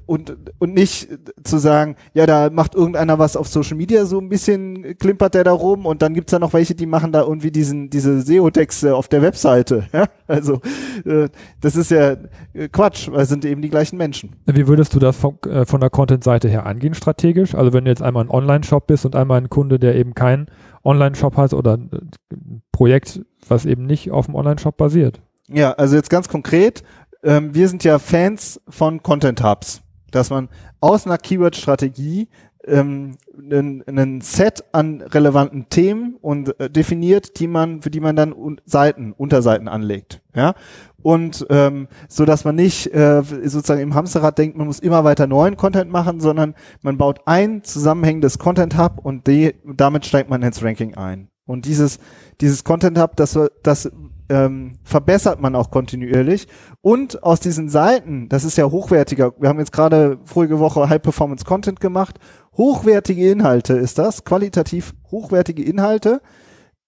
und, 0.06 0.34
und 0.58 0.72
nicht 0.72 1.08
zu 1.44 1.58
sagen, 1.58 1.96
ja, 2.14 2.24
da 2.24 2.48
macht 2.48 2.74
irgendeiner 2.74 3.18
was 3.18 3.36
auf 3.36 3.48
Social 3.48 3.76
Media, 3.76 4.06
so 4.06 4.18
ein 4.18 4.30
bisschen 4.30 4.96
klimpert 4.96 5.34
der 5.34 5.44
da 5.44 5.52
rum 5.52 5.84
und 5.84 6.00
dann 6.00 6.14
gibt's 6.14 6.30
da 6.30 6.38
noch 6.38 6.54
welche, 6.54 6.74
die 6.74 6.86
machen 6.86 7.12
da 7.12 7.20
irgendwie 7.20 7.50
diesen, 7.50 7.90
diese 7.90 8.22
SEO-Texte 8.22 8.96
auf 8.96 9.08
der 9.08 9.20
Webseite. 9.22 9.86
Ja? 9.92 10.06
Also 10.26 10.60
äh, 11.04 11.28
das 11.60 11.76
ist 11.76 11.90
ja 11.90 12.16
äh, 12.52 12.68
Quatsch, 12.70 13.10
weil 13.10 13.22
es 13.22 13.28
sind 13.28 13.44
eben 13.44 13.62
die 13.62 13.70
gleichen 13.70 13.96
Menschen. 13.96 14.36
Wie 14.46 14.66
würdest 14.66 14.94
du 14.94 14.98
das 14.98 15.16
von, 15.16 15.38
äh, 15.48 15.64
von 15.64 15.80
der 15.80 15.90
Content-Seite 15.90 16.48
her 16.48 16.66
angehen 16.66 16.94
strategisch? 16.94 17.54
Also 17.54 17.72
wenn 17.72 17.84
du 17.84 17.90
jetzt 17.90 18.02
einmal 18.02 18.24
ein 18.24 18.30
Online-Shop 18.30 18.86
bist 18.86 19.06
und 19.06 19.16
einmal 19.16 19.38
ein 19.38 19.48
Kunde, 19.48 19.78
der 19.78 19.94
eben 19.94 20.14
keinen 20.14 20.46
Online-Shop 20.86 21.36
hat 21.36 21.52
oder 21.52 21.76
ein 21.76 22.62
Projekt 22.72 23.20
was 23.48 23.66
eben 23.66 23.86
nicht 23.86 24.10
auf 24.10 24.26
dem 24.26 24.34
Online-Shop 24.34 24.76
basiert. 24.76 25.20
Ja, 25.48 25.72
also 25.72 25.96
jetzt 25.96 26.10
ganz 26.10 26.28
konkret, 26.28 26.82
ähm, 27.22 27.54
wir 27.54 27.68
sind 27.68 27.84
ja 27.84 27.98
Fans 27.98 28.60
von 28.68 29.02
Content 29.02 29.42
Hubs, 29.42 29.82
dass 30.10 30.30
man 30.30 30.48
aus 30.80 31.06
einer 31.06 31.18
Keyword-Strategie 31.18 32.28
ähm, 32.66 33.16
einen, 33.38 34.20
Set 34.20 34.64
an 34.72 35.00
relevanten 35.00 35.68
Themen 35.68 36.16
und 36.20 36.58
äh, 36.60 36.70
definiert, 36.70 37.38
die 37.40 37.46
man, 37.46 37.82
für 37.82 37.90
die 37.90 38.00
man 38.00 38.16
dann 38.16 38.32
un 38.32 38.60
Seiten, 38.64 39.12
Unterseiten 39.12 39.68
anlegt. 39.68 40.20
Ja, 40.34 40.54
und 41.02 41.46
ähm, 41.50 41.88
so 42.08 42.24
dass 42.24 42.44
man 42.44 42.56
nicht 42.56 42.92
äh, 42.92 43.22
sozusagen 43.22 43.80
im 43.80 43.94
Hamsterrad 43.94 44.36
denkt, 44.38 44.56
man 44.56 44.66
muss 44.66 44.80
immer 44.80 45.04
weiter 45.04 45.26
neuen 45.26 45.56
Content 45.56 45.90
machen, 45.90 46.20
sondern 46.20 46.54
man 46.82 46.98
baut 46.98 47.20
ein 47.26 47.62
zusammenhängendes 47.62 48.38
Content 48.38 48.76
Hub 48.76 48.98
und 49.02 49.26
die, 49.26 49.54
damit 49.64 50.04
steigt 50.04 50.28
man 50.28 50.42
ins 50.42 50.62
Ranking 50.62 50.94
ein. 50.94 51.28
Und 51.46 51.64
dieses, 51.64 52.00
dieses 52.40 52.64
Content 52.64 52.98
Hub, 52.98 53.16
das, 53.16 53.38
das 53.62 53.90
ähm, 54.28 54.78
verbessert 54.82 55.40
man 55.40 55.54
auch 55.54 55.70
kontinuierlich. 55.70 56.48
Und 56.80 57.22
aus 57.22 57.40
diesen 57.40 57.68
Seiten, 57.68 58.28
das 58.28 58.44
ist 58.44 58.56
ja 58.56 58.70
hochwertiger, 58.70 59.32
wir 59.38 59.48
haben 59.48 59.58
jetzt 59.58 59.72
gerade 59.72 60.18
vorige 60.24 60.58
Woche 60.58 60.88
High 60.88 61.02
Performance 61.02 61.44
Content 61.44 61.80
gemacht, 61.80 62.18
hochwertige 62.56 63.30
Inhalte 63.30 63.74
ist 63.74 63.98
das, 63.98 64.24
qualitativ 64.24 64.94
hochwertige 65.10 65.62
Inhalte. 65.62 66.20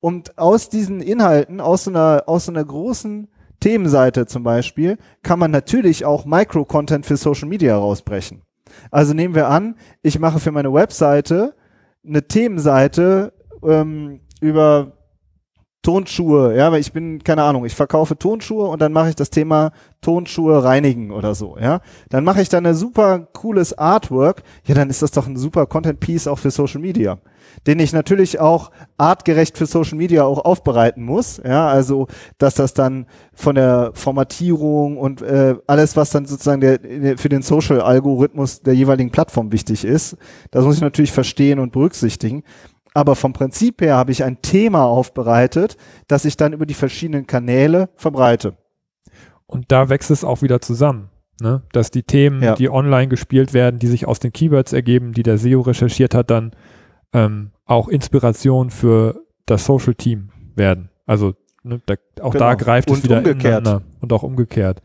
Und 0.01 0.39
aus 0.39 0.69
diesen 0.69 1.01
Inhalten, 1.01 1.61
aus 1.61 1.85
so 1.85 1.91
einer, 1.91 2.25
aus 2.27 2.47
so 2.47 2.53
einer 2.53 2.65
großen 2.65 3.29
Themenseite 3.61 4.27
zum 4.27 4.45
Beispiel, 4.45 4.99
kann 5.23 5.39
man 5.39 5.51
natürlich 5.51 6.05
auch 6.05 6.25
Micro-Content 6.25 7.05
für 7.05 7.17
Social 7.17 7.49
Media 7.49 7.77
rausbrechen. 7.77 8.43
Also 8.91 9.15
nehmen 9.15 9.35
wir 9.35 9.49
an, 9.49 9.75
ich 10.03 10.19
mache 10.19 10.39
für 10.39 10.53
meine 10.53 10.73
Webseite 10.73 11.55
eine 12.07 12.27
Themenseite, 12.27 13.33
ähm, 13.63 14.21
über 14.41 14.98
Tonschuhe, 15.83 16.57
ja, 16.57 16.73
weil 16.73 16.81
ich 16.81 16.93
bin, 16.93 17.23
keine 17.23 17.45
Ahnung, 17.45 17.65
ich 17.65 17.75
verkaufe 17.75 18.19
Tonschuhe 18.19 18.67
und 18.67 18.83
dann 18.83 18.93
mache 18.93 19.11
ich 19.11 19.15
das 19.15 19.31
Thema 19.31 19.71
Tonschuhe 20.01 20.65
reinigen 20.65 21.13
oder 21.13 21.37
so, 21.37 21.57
ja. 21.57 21.81
Dann 22.09 22.25
mache 22.25 22.43
ich 22.43 22.49
da 22.49 22.59
eine 22.59 22.75
super 22.75 23.21
cooles 23.33 23.79
Artwork, 23.79 24.43
ja, 24.65 24.75
dann 24.75 24.91
ist 24.91 25.03
das 25.03 25.13
doch 25.13 25.29
ein 25.29 25.37
super 25.37 25.67
Content 25.67 26.01
Piece 26.01 26.27
auch 26.27 26.41
für 26.41 26.51
Social 26.51 26.81
Media, 26.81 27.19
den 27.69 27.79
ich 27.79 27.93
natürlich 27.93 28.41
auch 28.41 28.73
artgerecht 28.97 29.57
für 29.57 29.67
Social 29.67 29.97
Media 29.97 30.25
auch 30.25 30.45
aufbereiten 30.45 31.05
muss, 31.05 31.41
ja, 31.45 31.69
also, 31.69 32.09
dass 32.39 32.55
das 32.55 32.75
dann 32.75 33.07
von 33.33 33.55
der 33.55 33.93
Formatierung 33.95 34.97
und 34.97 35.23
äh, 35.23 35.55
alles, 35.69 35.97
was 35.97 36.11
dann 36.11 36.27
sozusagen 36.27 36.61
der, 36.61 37.17
für 37.19 37.29
den 37.29 37.43
Social 37.43 37.81
Algorithmus 37.81 38.63
der 38.63 38.75
jeweiligen 38.75 39.13
Plattform 39.13 39.53
wichtig 39.53 39.85
ist, 39.85 40.17
das 40.51 40.65
muss 40.65 40.75
ich 40.75 40.83
natürlich 40.83 41.13
verstehen 41.13 41.61
und 41.61 41.71
berücksichtigen. 41.71 42.43
Aber 42.95 43.17
vom 43.17 43.33
Prinzip 43.33 43.81
her 43.81 43.97
habe 43.97 44.13
ich 44.13 44.25
ein 44.25 44.43
Thema 44.43 44.85
aufbereitet, 44.85 45.77
das 46.09 46.25
ich 46.25 46.37
dann 46.37 46.53
über 46.53 46.67
die 46.67 46.75
verschiedenen 46.75 47.27
Kanäle 47.27 47.91
verbreite. 47.97 48.57
Und 49.47 49.71
da 49.73 49.89
wächst 49.89 50.11
es 50.11 50.25
auch 50.25 50.43
wieder 50.43 50.61
zusammen. 50.61 51.11
Ne? 51.41 51.63
Dass 51.73 51.91
die 51.91 52.03
Themen, 52.03 52.43
ja. 52.43 52.55
die 52.55 52.69
online 52.69 53.09
gespielt 53.09 53.55
werden, 53.55 53.79
die 53.79 53.87
sich 53.87 54.07
aus 54.07 54.19
den 54.19 54.33
Keywords 54.33 54.73
ergeben, 54.73 55.13
die 55.13 55.23
der 55.23 55.39
SEO 55.39 55.61
recherchiert 55.61 56.15
hat, 56.15 56.31
dann 56.31 56.53
ähm, 57.13 57.53
auch 57.65 57.89
Inspiration 57.89 58.71
für 58.71 59.23
das 59.47 59.65
Social 59.65 59.95
Team 59.95 60.31
werden. 60.57 60.91
Also 61.07 61.35
ne, 61.63 61.81
da, 61.87 61.95
auch 62.21 62.33
genau. 62.33 62.45
da 62.45 62.55
greift 62.55 62.91
es 62.91 63.05
wieder 63.05 63.19
umgekehrt. 63.19 63.61
ineinander 63.61 63.83
und 64.01 64.13
auch 64.13 64.23
umgekehrt. 64.23 64.83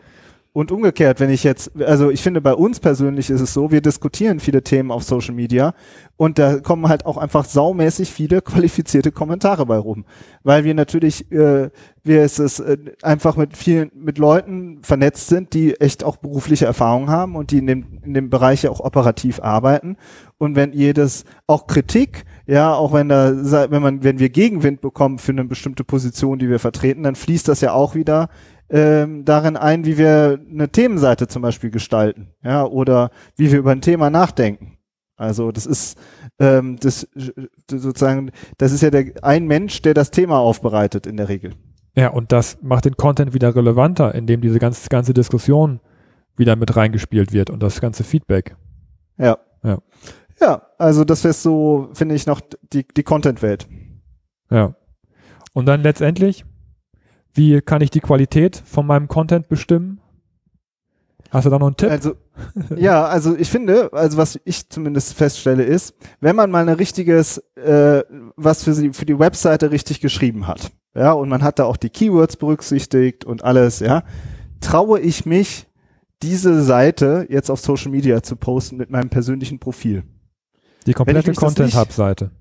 Und 0.56 0.72
umgekehrt, 0.72 1.20
wenn 1.20 1.32
ich 1.32 1.44
jetzt, 1.44 1.72
also 1.82 2.12
ich 2.12 2.22
finde, 2.22 2.40
bei 2.40 2.54
uns 2.54 2.80
persönlich 2.80 3.32
ist 3.32 3.42
es 3.42 3.56
so, 3.56 3.72
wir 3.72 3.82
diskutieren 3.82 4.40
viele 4.40 4.62
Themen 4.62 4.92
auf 4.92 5.02
Social 5.02 5.34
Media 5.34 5.74
und 6.16 6.38
da 6.38 6.60
kommen 6.60 6.88
halt 6.90 7.08
auch 7.08 7.18
einfach 7.18 7.46
saumäßig 7.46 8.12
viele 8.12 8.40
qualifizierte 8.44 9.12
Kommentare 9.12 9.66
bei 9.66 9.78
rum. 9.78 10.06
Weil 10.44 10.64
wir 10.64 10.76
natürlich, 10.76 11.32
äh, 11.32 11.72
wir 12.04 12.22
es 12.22 12.38
ist, 12.38 12.60
äh, 12.60 12.78
einfach 13.02 13.36
mit 13.36 13.58
vielen, 13.58 13.90
mit 13.96 14.20
Leuten 14.20 14.78
vernetzt 14.84 15.28
sind, 15.28 15.56
die 15.56 15.74
echt 15.82 16.04
auch 16.04 16.18
berufliche 16.18 16.66
Erfahrung 16.66 17.10
haben 17.10 17.36
und 17.36 17.50
die 17.50 17.58
in 17.58 17.66
dem, 17.66 17.86
in 18.04 18.14
dem 18.14 18.30
Bereich 18.30 18.62
ja 18.62 18.70
auch 18.70 18.80
operativ 18.80 19.40
arbeiten. 19.40 19.98
Und 20.38 20.56
wenn 20.56 20.72
jedes, 20.72 21.26
auch 21.48 21.66
Kritik, 21.66 22.26
ja, 22.46 22.76
auch 22.76 22.94
wenn 22.94 23.10
da, 23.10 23.72
wenn 23.72 23.82
man, 23.82 24.04
wenn 24.04 24.20
wir 24.20 24.30
Gegenwind 24.30 24.82
bekommen 24.82 25.18
für 25.18 25.32
eine 25.32 25.46
bestimmte 25.46 25.84
Position, 25.84 26.38
die 26.38 26.50
wir 26.50 26.60
vertreten, 26.60 27.02
dann 27.02 27.16
fließt 27.16 27.48
das 27.48 27.62
ja 27.62 27.74
auch 27.74 27.96
wieder 27.96 28.30
ähm, 28.74 29.24
darin 29.24 29.56
ein, 29.56 29.86
wie 29.86 30.00
wir 30.00 30.40
eine 30.50 30.68
Themenseite 30.68 31.28
zum 31.28 31.44
Beispiel 31.44 31.70
gestalten, 31.70 32.34
ja, 32.44 32.66
oder 32.66 33.12
wie 33.38 33.52
wir 33.52 33.60
über 33.60 33.72
ein 33.72 33.82
Thema 33.82 34.10
nachdenken. 34.10 34.80
Also 35.16 35.52
das 35.52 35.68
ist 35.68 35.96
ähm, 36.40 36.78
das 36.80 37.08
sozusagen, 37.70 38.32
das 38.58 38.72
ist 38.72 38.82
ja 38.82 38.90
der 38.90 39.14
ein 39.22 39.46
Mensch, 39.46 39.84
der 39.84 39.94
das 39.94 40.10
Thema 40.10 40.40
aufbereitet 40.40 41.06
in 41.06 41.18
der 41.18 41.30
Regel. 41.30 41.54
Ja, 41.96 42.10
und 42.10 42.32
das 42.32 42.58
macht 42.64 42.86
den 42.86 42.98
Content 42.98 43.36
wieder 43.36 43.56
relevanter, 43.56 44.16
indem 44.16 44.42
diese 44.42 44.58
ganze, 44.58 44.90
ganze 44.90 45.14
Diskussion 45.14 45.80
wieder 46.36 46.56
mit 46.56 46.76
reingespielt 46.76 47.32
wird 47.32 47.52
und 47.52 47.62
das 47.62 47.80
ganze 47.80 48.04
Feedback. 48.04 48.56
Ja. 49.20 49.38
Ja. 49.64 49.78
Ja, 50.42 50.64
also 50.80 51.04
das 51.06 51.24
wäre 51.24 51.36
so, 51.36 51.90
finde 51.94 52.16
ich, 52.16 52.26
noch 52.26 52.42
die, 52.74 52.88
die 52.88 53.04
Content-Welt. 53.04 53.68
Ja. 54.50 54.76
Und 55.54 55.68
dann 55.68 55.84
letztendlich 55.84 56.44
wie 57.34 57.62
kann 57.62 57.82
ich 57.82 57.90
die 57.90 58.00
Qualität 58.00 58.62
von 58.66 58.86
meinem 58.86 59.08
Content 59.08 59.50
bestimmen? 59.50 60.00
Hast 61.30 61.46
du 61.46 61.50
da 61.50 61.58
noch 61.58 61.68
einen 61.68 61.78
Tipp? 61.78 61.90
Also, 61.90 62.14
ja, 62.76 63.06
also 63.06 63.36
ich 63.36 63.50
finde, 63.50 63.92
also 63.92 64.18
was 64.18 64.40
ich 64.46 64.70
zumindest 64.70 65.16
feststelle 65.16 65.64
ist, 65.64 65.96
wenn 66.20 66.36
man 66.36 66.52
mal 66.52 66.70
ein 66.70 66.76
richtiges, 66.76 67.40
äh, 67.56 68.04
was 68.36 68.64
für, 68.64 68.74
sie, 68.74 68.94
für 68.94 69.06
die 69.06 69.18
Webseite 69.18 69.72
richtig 69.72 70.00
geschrieben 70.00 70.48
hat, 70.48 70.72
ja, 70.96 71.12
und 71.12 71.30
man 71.30 71.42
hat 71.42 71.58
da 71.58 71.66
auch 71.66 71.78
die 71.78 71.90
Keywords 71.90 72.38
berücksichtigt 72.38 73.26
und 73.26 73.44
alles, 73.44 73.80
ja, 73.80 74.04
traue 74.62 75.00
ich 75.00 75.26
mich, 75.26 75.66
diese 76.22 76.62
Seite 76.62 77.26
jetzt 77.30 77.50
auf 77.50 77.60
Social 77.60 77.92
Media 77.92 78.22
zu 78.22 78.36
posten 78.36 78.78
mit 78.78 78.92
meinem 78.92 79.10
persönlichen 79.10 79.60
Profil. 79.60 80.04
Die 80.86 80.94
komplette 80.94 81.34
Content 81.34 81.76
Hub 81.76 81.92
Seite. 81.92 82.32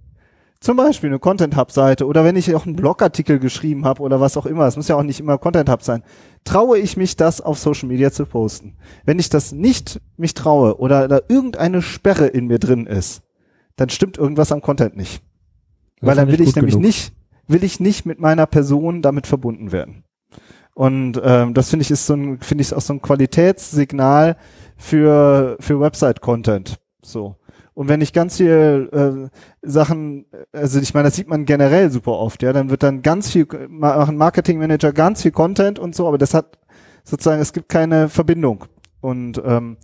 Zum 0.63 0.77
Beispiel 0.77 1.11
eine 1.11 1.19
Content 1.19 1.57
Hub 1.57 1.73
Seite 1.73 2.07
oder 2.07 2.25
wenn 2.25 2.37
ich 2.37 2.55
auch 2.55 2.67
einen 2.67 2.77
Blogartikel 2.77 3.41
geschrieben 3.41 3.85
habe 3.85 4.01
oder 4.01 4.21
was 4.21 4.37
auch 4.37 4.47
immer. 4.47 4.65
Es 4.69 4.77
muss 4.77 4.87
ja 4.87 4.95
auch 4.95 5.03
nicht 5.03 5.19
immer 5.19 5.37
Content 5.37 5.69
Hub 5.69 5.83
sein. 5.83 6.05
Traue 6.45 6.79
ich 6.79 6.97
mich, 6.97 7.17
das 7.17 7.41
auf 7.41 7.59
Social 7.59 7.89
Media 7.89 8.13
zu 8.13 8.27
posten? 8.27 8.77
Wenn 9.05 9.19
ich 9.19 9.29
das 9.29 9.51
nicht 9.51 10.01
mich 10.17 10.35
traue 10.35 10.79
oder 10.79 11.09
da 11.09 11.21
irgendeine 11.29 11.83
Sperre 11.83 12.29
in 12.29 12.47
mir 12.47 12.61
drin 12.61 12.87
ist, 12.87 13.23
dann 13.75 13.89
stimmt 13.89 14.19
irgendwas 14.19 14.53
am 14.53 14.63
Content 14.63 14.97
nicht. 14.97 15.25
Das 16.01 16.11
Weil 16.11 16.15
dann 16.15 16.29
will 16.29 16.41
ich 16.41 16.55
nämlich 16.55 16.75
genug. 16.75 16.87
nicht, 16.87 17.13
will 17.49 17.65
ich 17.65 17.81
nicht 17.81 18.07
mit 18.07 18.21
meiner 18.21 18.47
Person 18.47 19.03
damit 19.03 19.27
verbunden 19.27 19.73
werden. 19.73 20.05
Und 20.75 21.21
ähm, 21.25 21.55
das 21.55 21.71
finde 21.71 21.83
ich 21.83 21.91
ist 21.91 22.07
so 22.07 22.15
ein, 22.15 22.39
finde 22.39 22.63
ich 22.63 22.73
auch 22.73 22.81
so 22.81 22.93
ein 22.93 23.03
Qualitätssignal 23.03 24.37
für 24.77 25.57
für 25.59 25.81
Website-Content. 25.81 26.79
So. 27.03 27.35
Und 27.75 27.89
wenn 27.89 28.01
ich 28.01 28.13
ganz 28.13 28.37
viel 28.37 28.91
äh, 28.93 29.67
Sachen, 29.67 30.27
also 30.53 30.79
ich 30.79 30.93
meine, 30.93 31.09
das 31.09 31.17
sieht 31.17 31.29
man 31.29 31.45
generell 31.45 31.91
super 31.91 32.13
oft, 32.13 32.43
ja, 32.43 32.53
dann 32.53 32.69
wird 32.71 32.83
dann 32.83 33.03
ganz 33.03 33.31
viel, 33.31 33.47
machen 33.69 34.17
Marketingmanager 34.17 34.93
ganz 34.93 35.23
viel 35.23 35.31
Content 35.31 35.79
und 35.79 35.95
so, 35.95 36.07
aber 36.07 36.19
das 36.19 36.35
hat 36.35 36.59
sozusagen, 37.05 37.41
es 37.41 37.53
gibt 37.53 37.69
keine 37.69 38.09
Verbindung. 38.09 38.67
Und, 39.01 39.43
ähm, 39.45 39.79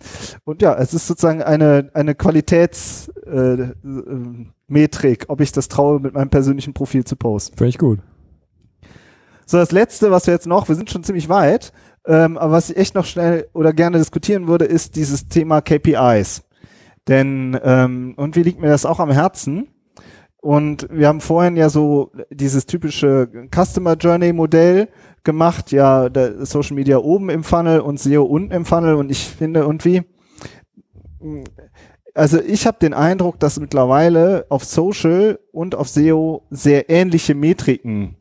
und 0.44 0.62
ja, 0.62 0.76
es 0.76 0.94
ist 0.94 1.08
sozusagen 1.08 1.42
eine, 1.42 1.90
eine 1.92 2.14
Qualitäts, 2.14 3.10
äh, 3.26 3.62
äh 3.62 5.18
ob 5.26 5.40
ich 5.40 5.50
das 5.52 5.68
traue, 5.68 5.98
mit 5.98 6.14
meinem 6.14 6.30
persönlichen 6.30 6.72
Profil 6.72 7.04
zu 7.04 7.16
posten. 7.16 7.56
Finde 7.56 7.70
ich 7.70 7.78
gut. 7.78 7.98
So, 9.44 9.56
das 9.56 9.72
letzte, 9.72 10.10
was 10.10 10.26
wir 10.26 10.34
jetzt 10.34 10.46
noch, 10.46 10.68
wir 10.68 10.76
sind 10.76 10.90
schon 10.90 11.02
ziemlich 11.02 11.28
weit, 11.28 11.72
ähm, 12.06 12.38
aber 12.38 12.52
was 12.52 12.70
ich 12.70 12.76
echt 12.76 12.94
noch 12.94 13.06
schnell 13.06 13.48
oder 13.54 13.72
gerne 13.72 13.98
diskutieren 13.98 14.46
würde, 14.46 14.66
ist 14.66 14.94
dieses 14.94 15.26
Thema 15.26 15.62
KPIs. 15.62 16.44
Denn 17.08 17.58
ähm, 17.62 18.14
irgendwie 18.16 18.42
liegt 18.42 18.60
mir 18.60 18.68
das 18.68 18.86
auch 18.86 19.00
am 19.00 19.10
Herzen. 19.10 19.68
Und 20.40 20.86
wir 20.90 21.08
haben 21.08 21.20
vorhin 21.20 21.56
ja 21.56 21.68
so 21.68 22.12
dieses 22.30 22.66
typische 22.66 23.28
Customer 23.52 23.96
Journey 23.96 24.32
Modell 24.32 24.88
gemacht, 25.24 25.72
ja, 25.72 26.08
Social 26.44 26.76
Media 26.76 26.98
oben 26.98 27.28
im 27.28 27.42
Funnel 27.42 27.80
und 27.80 27.98
SEO 27.98 28.22
unten 28.22 28.52
im 28.52 28.64
Funnel. 28.64 28.94
Und 28.94 29.10
ich 29.10 29.26
finde 29.26 29.60
irgendwie, 29.60 30.04
also 32.14 32.40
ich 32.40 32.66
habe 32.66 32.78
den 32.80 32.94
Eindruck, 32.94 33.40
dass 33.40 33.58
mittlerweile 33.58 34.46
auf 34.48 34.64
Social 34.64 35.38
und 35.50 35.74
auf 35.74 35.88
SEO 35.88 36.46
sehr 36.50 36.88
ähnliche 36.88 37.34
Metriken 37.34 38.16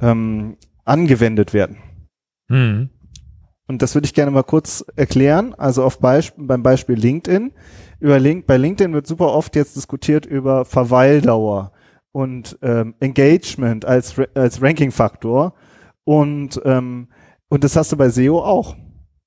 ähm, 0.00 0.56
angewendet 0.84 1.54
werden. 1.54 1.76
Mhm. 2.48 2.90
Und 3.68 3.80
das 3.80 3.94
würde 3.94 4.04
ich 4.06 4.14
gerne 4.14 4.30
mal 4.30 4.42
kurz 4.42 4.84
erklären. 4.96 5.54
Also 5.54 5.84
auf 5.84 6.00
Beisp 6.00 6.34
beim 6.36 6.62
Beispiel 6.62 6.96
LinkedIn. 6.96 7.52
Über 8.02 8.18
Link 8.18 8.48
bei 8.48 8.56
LinkedIn 8.56 8.92
wird 8.94 9.06
super 9.06 9.32
oft 9.32 9.54
jetzt 9.54 9.76
diskutiert 9.76 10.26
über 10.26 10.64
Verweildauer 10.64 11.70
und 12.10 12.58
ähm, 12.60 12.96
Engagement 12.98 13.84
als, 13.84 14.16
als 14.34 14.60
Ranking-Faktor. 14.60 15.54
Und, 16.02 16.60
ähm, 16.64 17.06
und 17.48 17.62
das 17.62 17.76
hast 17.76 17.92
du 17.92 17.96
bei 17.96 18.08
SEO 18.08 18.40
auch. 18.40 18.74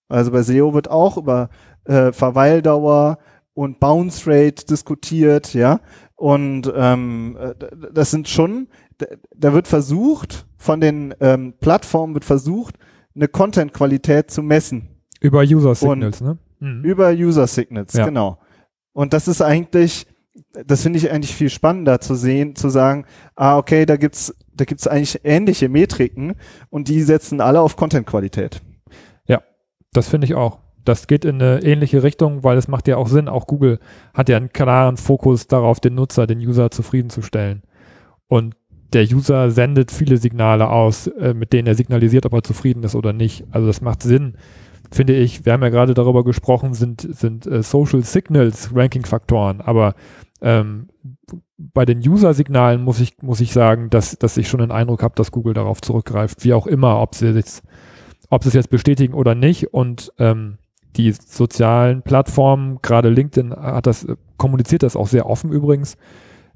Also 0.09 0.31
bei 0.31 0.43
SEO 0.43 0.73
wird 0.73 0.91
auch 0.91 1.15
über 1.15 1.49
äh, 1.85 2.11
Verweildauer 2.11 3.19
und 3.53 3.79
Bounce 3.79 4.29
Rate 4.29 4.65
diskutiert, 4.65 5.53
ja. 5.53 5.79
Und 6.15 6.69
ähm, 6.75 7.37
äh, 7.39 7.53
das 7.93 8.11
sind 8.11 8.27
schon, 8.27 8.67
da 9.37 9.53
wird 9.53 9.69
versucht, 9.69 10.47
von 10.57 10.81
den 10.81 11.15
ähm, 11.21 11.53
Plattformen 11.61 12.13
wird 12.13 12.25
versucht, 12.25 12.75
eine 13.15 13.29
Content-Qualität 13.29 14.31
zu 14.31 14.43
messen. 14.43 14.99
Über 15.21 15.43
User 15.43 15.75
Signals, 15.75 16.19
und 16.19 16.27
ne? 16.27 16.37
Mhm. 16.59 16.83
Über 16.83 17.11
User 17.11 17.47
Signals, 17.47 17.93
ja. 17.93 18.03
genau. 18.05 18.37
Und 18.95 19.13
das 19.13 19.27
ist 19.27 19.41
eigentlich, 19.43 20.07
das 20.65 20.81
finde 20.81 20.97
ich 20.97 21.11
eigentlich 21.11 21.35
viel 21.35 21.49
spannender 21.49 22.01
zu 22.01 22.15
sehen, 22.15 22.55
zu 22.55 22.69
sagen, 22.69 23.05
ah, 23.35 23.57
okay, 23.57 23.85
da 23.85 23.97
gibt's, 23.97 24.33
da 24.55 24.65
gibt's 24.65 24.87
eigentlich 24.87 25.21
ähnliche 25.23 25.69
Metriken 25.69 26.33
und 26.71 26.87
die 26.87 27.03
setzen 27.03 27.41
alle 27.41 27.61
auf 27.61 27.75
Content-Qualität. 27.75 28.61
Ja, 29.27 29.43
das 29.93 30.07
finde 30.07 30.25
ich 30.25 30.33
auch 30.33 30.59
das 30.85 31.07
geht 31.07 31.25
in 31.25 31.41
eine 31.41 31.63
ähnliche 31.63 32.03
Richtung, 32.03 32.43
weil 32.43 32.57
es 32.57 32.67
macht 32.67 32.87
ja 32.87 32.97
auch 32.97 33.07
Sinn. 33.07 33.27
Auch 33.27 33.47
Google 33.47 33.79
hat 34.13 34.29
ja 34.29 34.37
einen 34.37 34.53
klaren 34.53 34.97
Fokus 34.97 35.47
darauf, 35.47 35.79
den 35.79 35.95
Nutzer, 35.95 36.27
den 36.27 36.39
User 36.39 36.71
zufriedenzustellen. 36.71 37.63
Und 38.27 38.55
der 38.93 39.03
User 39.03 39.49
sendet 39.51 39.91
viele 39.91 40.17
Signale 40.17 40.69
aus, 40.69 41.07
äh, 41.07 41.33
mit 41.33 41.53
denen 41.53 41.67
er 41.67 41.75
signalisiert, 41.75 42.25
ob 42.25 42.33
er 42.33 42.43
zufrieden 42.43 42.83
ist 42.83 42.95
oder 42.95 43.13
nicht. 43.13 43.45
Also 43.51 43.67
das 43.67 43.81
macht 43.81 44.03
Sinn, 44.03 44.37
finde 44.95 45.13
ich. 45.13 45.45
Wir 45.45 45.53
haben 45.53 45.63
ja 45.63 45.69
gerade 45.69 45.93
darüber 45.93 46.23
gesprochen, 46.23 46.73
sind, 46.73 47.01
sind 47.01 47.45
äh, 47.45 47.61
Social 47.63 48.03
Signals 48.03 48.71
Ranking-Faktoren, 48.73 49.61
aber 49.61 49.95
ähm, 50.41 50.87
bei 51.57 51.85
den 51.85 51.99
User-Signalen 51.99 52.83
muss 52.83 52.99
ich, 52.99 53.21
muss 53.21 53.41
ich 53.41 53.53
sagen, 53.53 53.89
dass, 53.89 54.17
dass 54.17 54.37
ich 54.37 54.47
schon 54.47 54.59
den 54.59 54.71
Eindruck 54.71 55.03
habe, 55.03 55.15
dass 55.15 55.31
Google 55.31 55.53
darauf 55.53 55.81
zurückgreift, 55.81 56.43
wie 56.43 56.53
auch 56.53 56.67
immer, 56.67 56.99
ob 57.01 57.15
sie 57.15 57.29
jetzt, 57.29 57.63
ob 58.29 58.43
sie 58.43 58.49
es 58.49 58.55
jetzt 58.55 58.69
bestätigen 58.69 59.13
oder 59.13 59.35
nicht. 59.35 59.73
Und 59.73 60.11
ähm, 60.19 60.57
die 60.95 61.11
sozialen 61.11 62.01
Plattformen, 62.01 62.79
gerade 62.81 63.09
LinkedIn 63.09 63.53
hat 63.53 63.87
das, 63.87 64.07
kommuniziert 64.37 64.83
das 64.83 64.95
auch 64.95 65.07
sehr 65.07 65.29
offen 65.29 65.51
übrigens, 65.51 65.97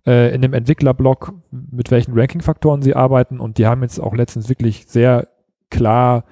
äh, 0.06 0.34
in 0.34 0.42
dem 0.42 0.54
Entwicklerblog, 0.54 1.34
mit 1.52 1.92
welchen 1.92 2.18
Ranking-Faktoren 2.18 2.82
sie 2.82 2.96
arbeiten 2.96 3.40
und 3.40 3.58
die 3.58 3.66
haben 3.66 3.82
jetzt 3.82 4.00
auch 4.00 4.16
letztens 4.16 4.50
wirklich 4.50 4.86
sehr 4.88 5.28
klar 5.70 6.24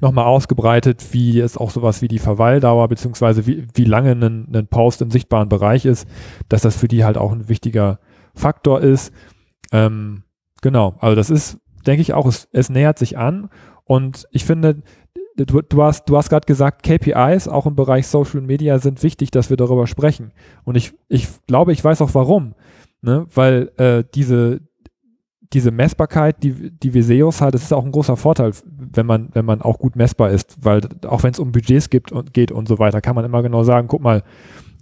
nochmal 0.00 0.26
ausgebreitet, 0.26 1.12
wie 1.12 1.40
es 1.40 1.56
auch 1.56 1.70
sowas 1.70 2.02
wie 2.02 2.08
die 2.08 2.18
Verweildauer 2.18 2.88
beziehungsweise 2.88 3.46
wie, 3.46 3.66
wie 3.74 3.84
lange 3.84 4.12
ein, 4.12 4.48
ein 4.54 4.66
Post 4.66 5.02
im 5.02 5.10
sichtbaren 5.10 5.48
Bereich 5.48 5.84
ist, 5.84 6.08
dass 6.48 6.62
das 6.62 6.76
für 6.76 6.88
die 6.88 7.04
halt 7.04 7.16
auch 7.16 7.32
ein 7.32 7.48
wichtiger 7.48 7.98
Faktor 8.34 8.80
ist. 8.80 9.12
Ähm, 9.72 10.24
genau, 10.60 10.94
also 10.98 11.14
das 11.14 11.30
ist, 11.30 11.58
denke 11.86 12.02
ich 12.02 12.14
auch, 12.14 12.26
es, 12.26 12.48
es 12.52 12.68
nähert 12.68 12.98
sich 12.98 13.16
an 13.16 13.48
und 13.84 14.26
ich 14.32 14.44
finde, 14.44 14.82
du, 15.36 15.62
du 15.62 15.82
hast, 15.82 16.06
du 16.06 16.16
hast 16.16 16.30
gerade 16.30 16.46
gesagt, 16.46 16.82
KPIs 16.82 17.48
auch 17.48 17.66
im 17.66 17.76
Bereich 17.76 18.06
Social 18.06 18.40
Media 18.40 18.78
sind 18.78 19.02
wichtig, 19.02 19.30
dass 19.30 19.50
wir 19.50 19.56
darüber 19.56 19.86
sprechen. 19.86 20.32
Und 20.64 20.76
ich, 20.76 20.92
ich 21.08 21.28
glaube, 21.46 21.72
ich 21.72 21.84
weiß 21.84 22.02
auch 22.02 22.14
warum. 22.14 22.54
Ne? 23.02 23.26
Weil 23.34 23.70
äh, 23.76 24.04
diese, 24.14 24.60
diese 25.52 25.70
Messbarkeit, 25.70 26.42
die, 26.42 26.70
die 26.70 26.94
Viseos 26.94 27.40
hat, 27.40 27.54
das 27.54 27.62
ist 27.62 27.72
auch 27.72 27.84
ein 27.84 27.92
großer 27.92 28.16
Vorteil, 28.16 28.52
wenn 28.64 29.06
man, 29.06 29.28
wenn 29.32 29.44
man 29.44 29.62
auch 29.62 29.78
gut 29.78 29.96
messbar 29.96 30.30
ist, 30.30 30.64
weil 30.64 30.80
auch 31.06 31.22
wenn 31.22 31.32
es 31.32 31.38
um 31.38 31.52
Budgets 31.52 31.90
gibt 31.90 32.12
und 32.12 32.34
geht 32.34 32.52
und 32.52 32.68
so 32.68 32.78
weiter, 32.78 33.00
kann 33.00 33.14
man 33.14 33.24
immer 33.24 33.42
genau 33.42 33.62
sagen, 33.62 33.88
guck 33.88 34.02
mal, 34.02 34.22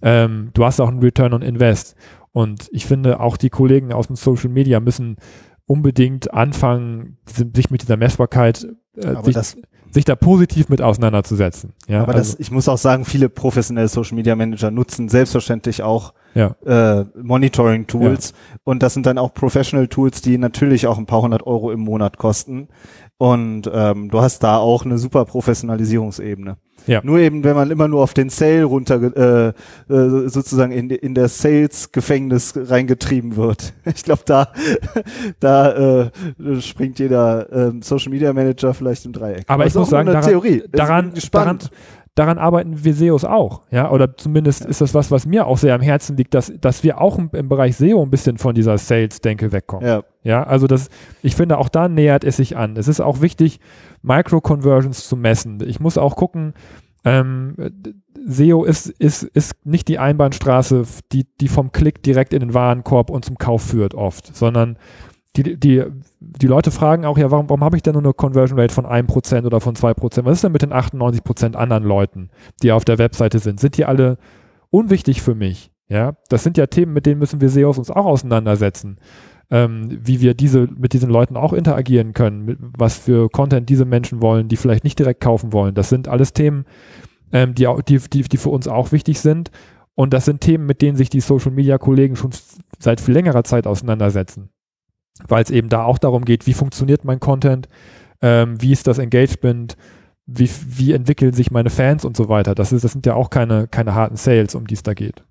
ähm, 0.03 0.51
du 0.55 0.65
hast 0.65 0.81
auch 0.81 0.89
einen 0.89 1.01
Return 1.01 1.33
on 1.33 1.43
Invest. 1.43 1.97
Und 2.33 2.69
ich 2.73 2.87
finde, 2.87 3.21
auch 3.21 3.37
die 3.37 3.51
Kollegen 3.51 3.93
aus 3.93 4.09
dem 4.09 4.17
Social 4.17 4.51
Media 4.51 4.81
müssen 4.81 5.17
unbedingt 5.67 6.35
anfangen, 6.35 7.17
sich 7.27 7.71
mit 7.71 7.83
dieser 7.83 7.97
Messbarkeit 7.97 8.67
äh, 8.97 9.23
sich, 9.23 9.57
sich 9.91 10.05
da 10.05 10.17
positiv 10.17 10.69
mit 10.69 10.83
auseinanderzusetzen. 10.83 11.73
Ja, 11.87 12.03
aber 12.03 12.15
also, 12.15 12.33
das, 12.33 12.41
ich 12.41 12.51
muss 12.51 12.69
auch 12.69 12.79
sagen, 12.79 13.05
viele 13.05 13.29
professionelle 13.29 13.89
Social 13.89 14.17
Media 14.17 14.37
Manager 14.37 14.71
nutzen 14.71 15.09
selbstverständlich 15.09 15.83
auch 15.83 16.15
ja. 16.35 16.57
äh, 16.67 17.05
Monitoring 17.21 17.87
Tools 17.87 18.31
ja. 18.31 18.59
und 18.65 18.83
das 18.83 18.95
sind 18.95 19.07
dann 19.07 19.19
auch 19.19 19.33
Professional 19.35 19.89
Tools, 19.89 20.21
die 20.21 20.39
natürlich 20.39 20.87
auch 20.87 20.99
ein 20.99 21.07
paar 21.07 21.23
hundert 21.23 21.47
Euro 21.47 21.71
im 21.71 21.81
Monat 21.81 22.19
kosten. 22.19 22.69
Und 23.17 23.71
ähm, 23.73 24.11
du 24.11 24.21
hast 24.21 24.41
da 24.41 24.59
auch 24.59 24.85
eine 24.85 24.99
super 24.99 25.25
Professionalisierungsebene. 25.25 26.57
Ja. 26.87 27.01
Nur 27.03 27.19
eben, 27.19 27.45
wenn 27.45 27.57
man 27.57 27.71
immer 27.71 27.89
nur 27.89 28.03
auf 28.03 28.13
den 28.13 28.29
Sale 28.29 28.65
runter, 28.65 29.01
äh, 29.17 29.49
äh, 29.93 30.29
sozusagen 30.29 30.73
in, 30.73 30.91
in 30.91 31.15
der 31.15 31.29
Sales-Gefängnis 31.29 32.55
reingetrieben 32.57 33.37
wird. 33.37 33.73
Ich 33.95 34.03
glaube, 34.03 34.23
da, 34.27 34.53
da 35.41 36.03
äh, 36.03 36.11
springt 36.61 36.99
jeder 36.99 37.51
äh, 37.53 37.73
Social 37.81 38.11
Media 38.11 38.33
Manager 38.33 38.75
vielleicht 38.85 39.07
im 39.07 39.13
Dreieck. 39.13 39.45
Aber 39.47 39.67
ich 39.67 39.75
muss 39.75 39.91
sagen, 39.91 40.07
daran, 40.07 40.25
Theorie. 40.25 40.63
daran, 40.73 41.13
daran, 41.33 41.59
daran 42.15 42.39
arbeiten 42.39 42.85
wir 42.85 42.95
SEOs 42.95 43.25
auch, 43.25 43.63
ja, 43.71 43.91
oder 43.91 44.17
zumindest 44.17 44.63
ja. 44.63 44.69
ist 44.69 44.81
das 44.81 44.95
was, 44.95 45.11
was 45.11 45.27
mir 45.27 45.47
auch 45.47 45.59
sehr 45.59 45.75
am 45.75 45.81
Herzen 45.81 46.17
liegt, 46.17 46.35
dass, 46.35 46.53
dass 46.61 46.83
wir 46.85 47.01
auch 47.01 47.19
im, 47.19 47.31
im 47.33 47.49
Bereich 47.49 47.77
SEO 47.77 48.03
ein 48.03 48.11
bisschen 48.11 48.39
von 48.39 48.55
dieser 48.55 48.79
Sales-Denke 48.79 49.53
wegkommen. 49.53 49.87
Ja. 49.87 50.03
ja, 50.23 50.43
also 50.45 50.67
das, 50.67 50.89
ich 51.23 51.35
finde 51.35 51.59
auch 51.59 51.69
da 51.69 51.89
nähert 51.89 52.25
es 52.25 52.37
sich 52.37 52.57
an. 52.57 52.77
Es 52.77 52.89
ist 52.89 53.01
auch 53.01 53.21
wichtig, 53.21 53.61
Micro-Conversions 54.03 55.09
zu 55.09 55.17
messen. 55.17 55.63
Ich 55.67 55.81
muss 55.81 55.99
auch 55.99 56.17
gucken, 56.17 56.55
ähm, 57.05 57.55
SEO 58.27 58.65
ist, 58.65 58.89
ist, 58.89 59.25
ist 59.25 59.67
nicht 59.67 59.89
die 59.89 59.99
Einbahnstraße, 59.99 60.85
die, 61.13 61.27
die 61.41 61.49
vom 61.49 61.73
Klick 61.73 62.03
direkt 62.03 62.33
in 62.33 62.41
den 62.41 62.55
Warenkorb 62.55 63.11
und 63.11 63.25
zum 63.25 63.37
Kauf 63.37 63.63
führt 63.63 63.95
oft, 63.95 64.35
sondern 64.35 64.79
die, 65.37 65.59
die, 65.59 65.85
die 66.21 66.47
Leute 66.47 66.71
fragen 66.71 67.05
auch, 67.05 67.19
ja, 67.19 67.31
warum, 67.31 67.49
warum 67.49 67.65
habe 67.65 67.77
ich 67.77 67.83
denn 67.83 67.95
nur 67.95 68.03
eine 68.03 68.13
Conversion 68.13 68.59
Rate 68.59 68.73
von 68.73 68.87
1% 68.87 69.45
oder 69.45 69.61
von 69.61 69.75
2%? 69.75 70.25
Was 70.25 70.35
ist 70.35 70.45
denn 70.45 70.53
mit 70.53 70.63
den 70.63 70.73
98% 70.73 71.55
anderen 71.55 71.85
Leuten, 71.85 72.31
die 72.63 72.71
auf 72.71 72.85
der 72.85 72.99
Webseite 72.99 73.41
sind? 73.41 73.59
Sind 73.59 73.77
die 73.77 73.85
alle 73.85 74.17
unwichtig 74.71 75.23
für 75.23 75.35
mich? 75.35 75.73
Ja, 75.89 76.17
das 76.29 76.45
sind 76.45 76.57
ja 76.57 76.67
Themen, 76.67 76.93
mit 76.93 77.05
denen 77.05 77.19
müssen 77.19 77.41
wir 77.41 77.49
SEOs 77.49 77.79
uns 77.79 77.91
auch 77.91 78.07
auseinandersetzen. 78.07 78.99
Ähm, 79.51 79.99
wie 80.03 80.21
wir 80.21 80.35
diese, 80.35 80.69
mit 80.75 80.95
diesen 80.95 81.11
Leuten 81.11 81.37
auch 81.37 81.53
interagieren 81.53 82.15
können, 82.15 82.45
mit, 82.47 82.59
was 82.79 82.97
für 82.97 83.29
Content 83.29 83.69
diese 83.69 83.85
Menschen 83.85 84.23
wollen, 84.23 84.49
die 84.49 84.57
vielleicht 84.57 84.85
nicht 84.85 84.99
direkt 84.99 85.21
kaufen 85.21 85.53
wollen. 85.53 85.75
Das 85.75 85.91
sind 85.91 86.09
alles 86.09 86.33
Themen, 86.33 86.65
ähm, 87.31 87.55
die, 87.55 87.69
die, 87.87 87.99
die, 87.99 88.23
die 88.23 88.37
für 88.39 88.49
uns 88.49 88.67
auch 88.69 88.93
wichtig 88.93 89.21
sind. 89.21 89.51
Und 89.95 90.15
das 90.15 90.25
sind 90.25 90.41
Themen, 90.41 90.65
mit 90.65 90.81
denen 90.81 90.97
sich 90.97 91.11
die 91.11 91.21
Social 91.21 91.53
Media 91.53 91.77
Kollegen 91.77 92.17
schon 92.17 92.31
seit 92.79 93.01
viel 93.03 93.15
längerer 93.15 93.45
Zeit 93.45 93.67
auseinandersetzen 93.67 94.49
weil 95.27 95.43
es 95.43 95.51
eben 95.51 95.69
da 95.69 95.85
auch 95.85 95.99
darum 95.99 96.25
geht, 96.25 96.47
wie 96.47 96.55
funktioniert 96.55 97.05
mein 97.05 97.21
Content, 97.21 97.69
ähm, 98.21 98.61
wie 98.61 98.73
ist 98.73 98.87
das 98.87 98.99
Engagement, 98.99 99.77
wie, 100.27 100.51
wie 100.67 100.93
entwickeln 100.93 101.33
sich 101.33 101.51
meine 101.51 101.71
Fans 101.71 102.05
und 102.05 102.17
so 102.17 102.29
weiter. 102.29 102.55
Das, 102.55 102.73
ist, 102.73 102.85
das 102.85 102.93
sind 102.93 103.07
ja 103.07 103.15
auch 103.15 103.31
keine, 103.31 103.69
keine 103.69 103.95
harten 103.95 104.17
Sales, 104.17 104.55
um 104.55 104.67
die 104.67 104.75
es 104.75 104.83
da 104.83 104.95
geht. 104.95 105.23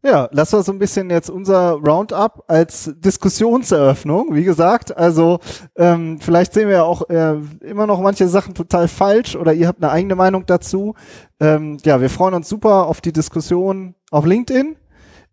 Ja, 0.00 0.28
lass 0.30 0.54
uns 0.54 0.66
so 0.66 0.72
ein 0.72 0.78
bisschen 0.78 1.10
jetzt 1.10 1.28
unser 1.28 1.72
Roundup 1.72 2.44
als 2.46 2.94
Diskussionseröffnung. 2.98 4.32
Wie 4.32 4.44
gesagt, 4.44 4.96
also 4.96 5.40
ähm, 5.74 6.20
vielleicht 6.20 6.54
sehen 6.54 6.68
wir 6.68 6.76
ja 6.76 6.82
auch 6.84 7.08
äh, 7.10 7.34
immer 7.62 7.88
noch 7.88 8.00
manche 8.00 8.28
Sachen 8.28 8.54
total 8.54 8.86
falsch 8.86 9.34
oder 9.34 9.52
ihr 9.52 9.66
habt 9.66 9.82
eine 9.82 9.90
eigene 9.90 10.14
Meinung 10.14 10.46
dazu. 10.46 10.94
Ähm, 11.40 11.78
ja, 11.84 12.00
wir 12.00 12.10
freuen 12.10 12.34
uns 12.34 12.48
super 12.48 12.86
auf 12.86 13.00
die 13.00 13.12
Diskussion 13.12 13.96
auf 14.12 14.24
LinkedIn 14.24 14.76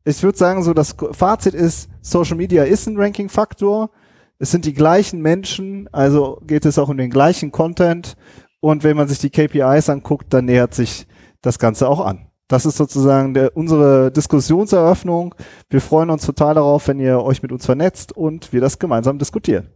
ich 0.05 0.21
würde 0.23 0.37
sagen, 0.37 0.63
so 0.63 0.73
das 0.73 0.95
Fazit 1.11 1.55
ist, 1.55 1.89
Social 2.01 2.37
Media 2.37 2.63
ist 2.63 2.87
ein 2.87 2.97
Ranking-Faktor. 2.97 3.89
Es 4.37 4.51
sind 4.51 4.65
die 4.65 4.73
gleichen 4.73 5.21
Menschen, 5.21 5.89
also 5.91 6.39
geht 6.45 6.65
es 6.65 6.77
auch 6.77 6.89
um 6.89 6.97
den 6.97 7.09
gleichen 7.09 7.51
Content. 7.51 8.15
Und 8.59 8.83
wenn 8.83 8.95
man 8.95 9.07
sich 9.07 9.19
die 9.19 9.29
KPIs 9.29 9.89
anguckt, 9.89 10.33
dann 10.33 10.45
nähert 10.45 10.73
sich 10.73 11.07
das 11.41 11.59
Ganze 11.59 11.89
auch 11.89 12.05
an. 12.05 12.27
Das 12.47 12.65
ist 12.65 12.77
sozusagen 12.77 13.33
der, 13.33 13.57
unsere 13.57 14.11
Diskussionseröffnung. 14.11 15.33
Wir 15.69 15.81
freuen 15.81 16.11
uns 16.11 16.25
total 16.25 16.53
darauf, 16.53 16.87
wenn 16.87 16.99
ihr 16.99 17.19
euch 17.21 17.41
mit 17.41 17.51
uns 17.51 17.65
vernetzt 17.65 18.15
und 18.15 18.53
wir 18.53 18.61
das 18.61 18.77
gemeinsam 18.77 19.17
diskutieren. 19.17 19.69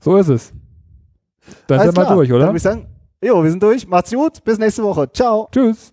So 0.00 0.16
ist 0.16 0.28
es. 0.28 0.52
Dann 1.68 1.78
Alles 1.78 1.94
sind 1.94 2.04
wir 2.04 2.14
durch, 2.14 2.28
Dann 2.28 2.36
oder? 2.36 2.46
würde 2.46 2.56
ich 2.56 2.62
sagen, 2.62 2.88
jo, 3.22 3.42
wir 3.42 3.50
sind 3.50 3.62
durch. 3.62 3.86
Macht's 3.86 4.12
gut. 4.12 4.42
Bis 4.42 4.58
nächste 4.58 4.82
Woche. 4.82 5.10
Ciao. 5.12 5.48
Tschüss. 5.52 5.92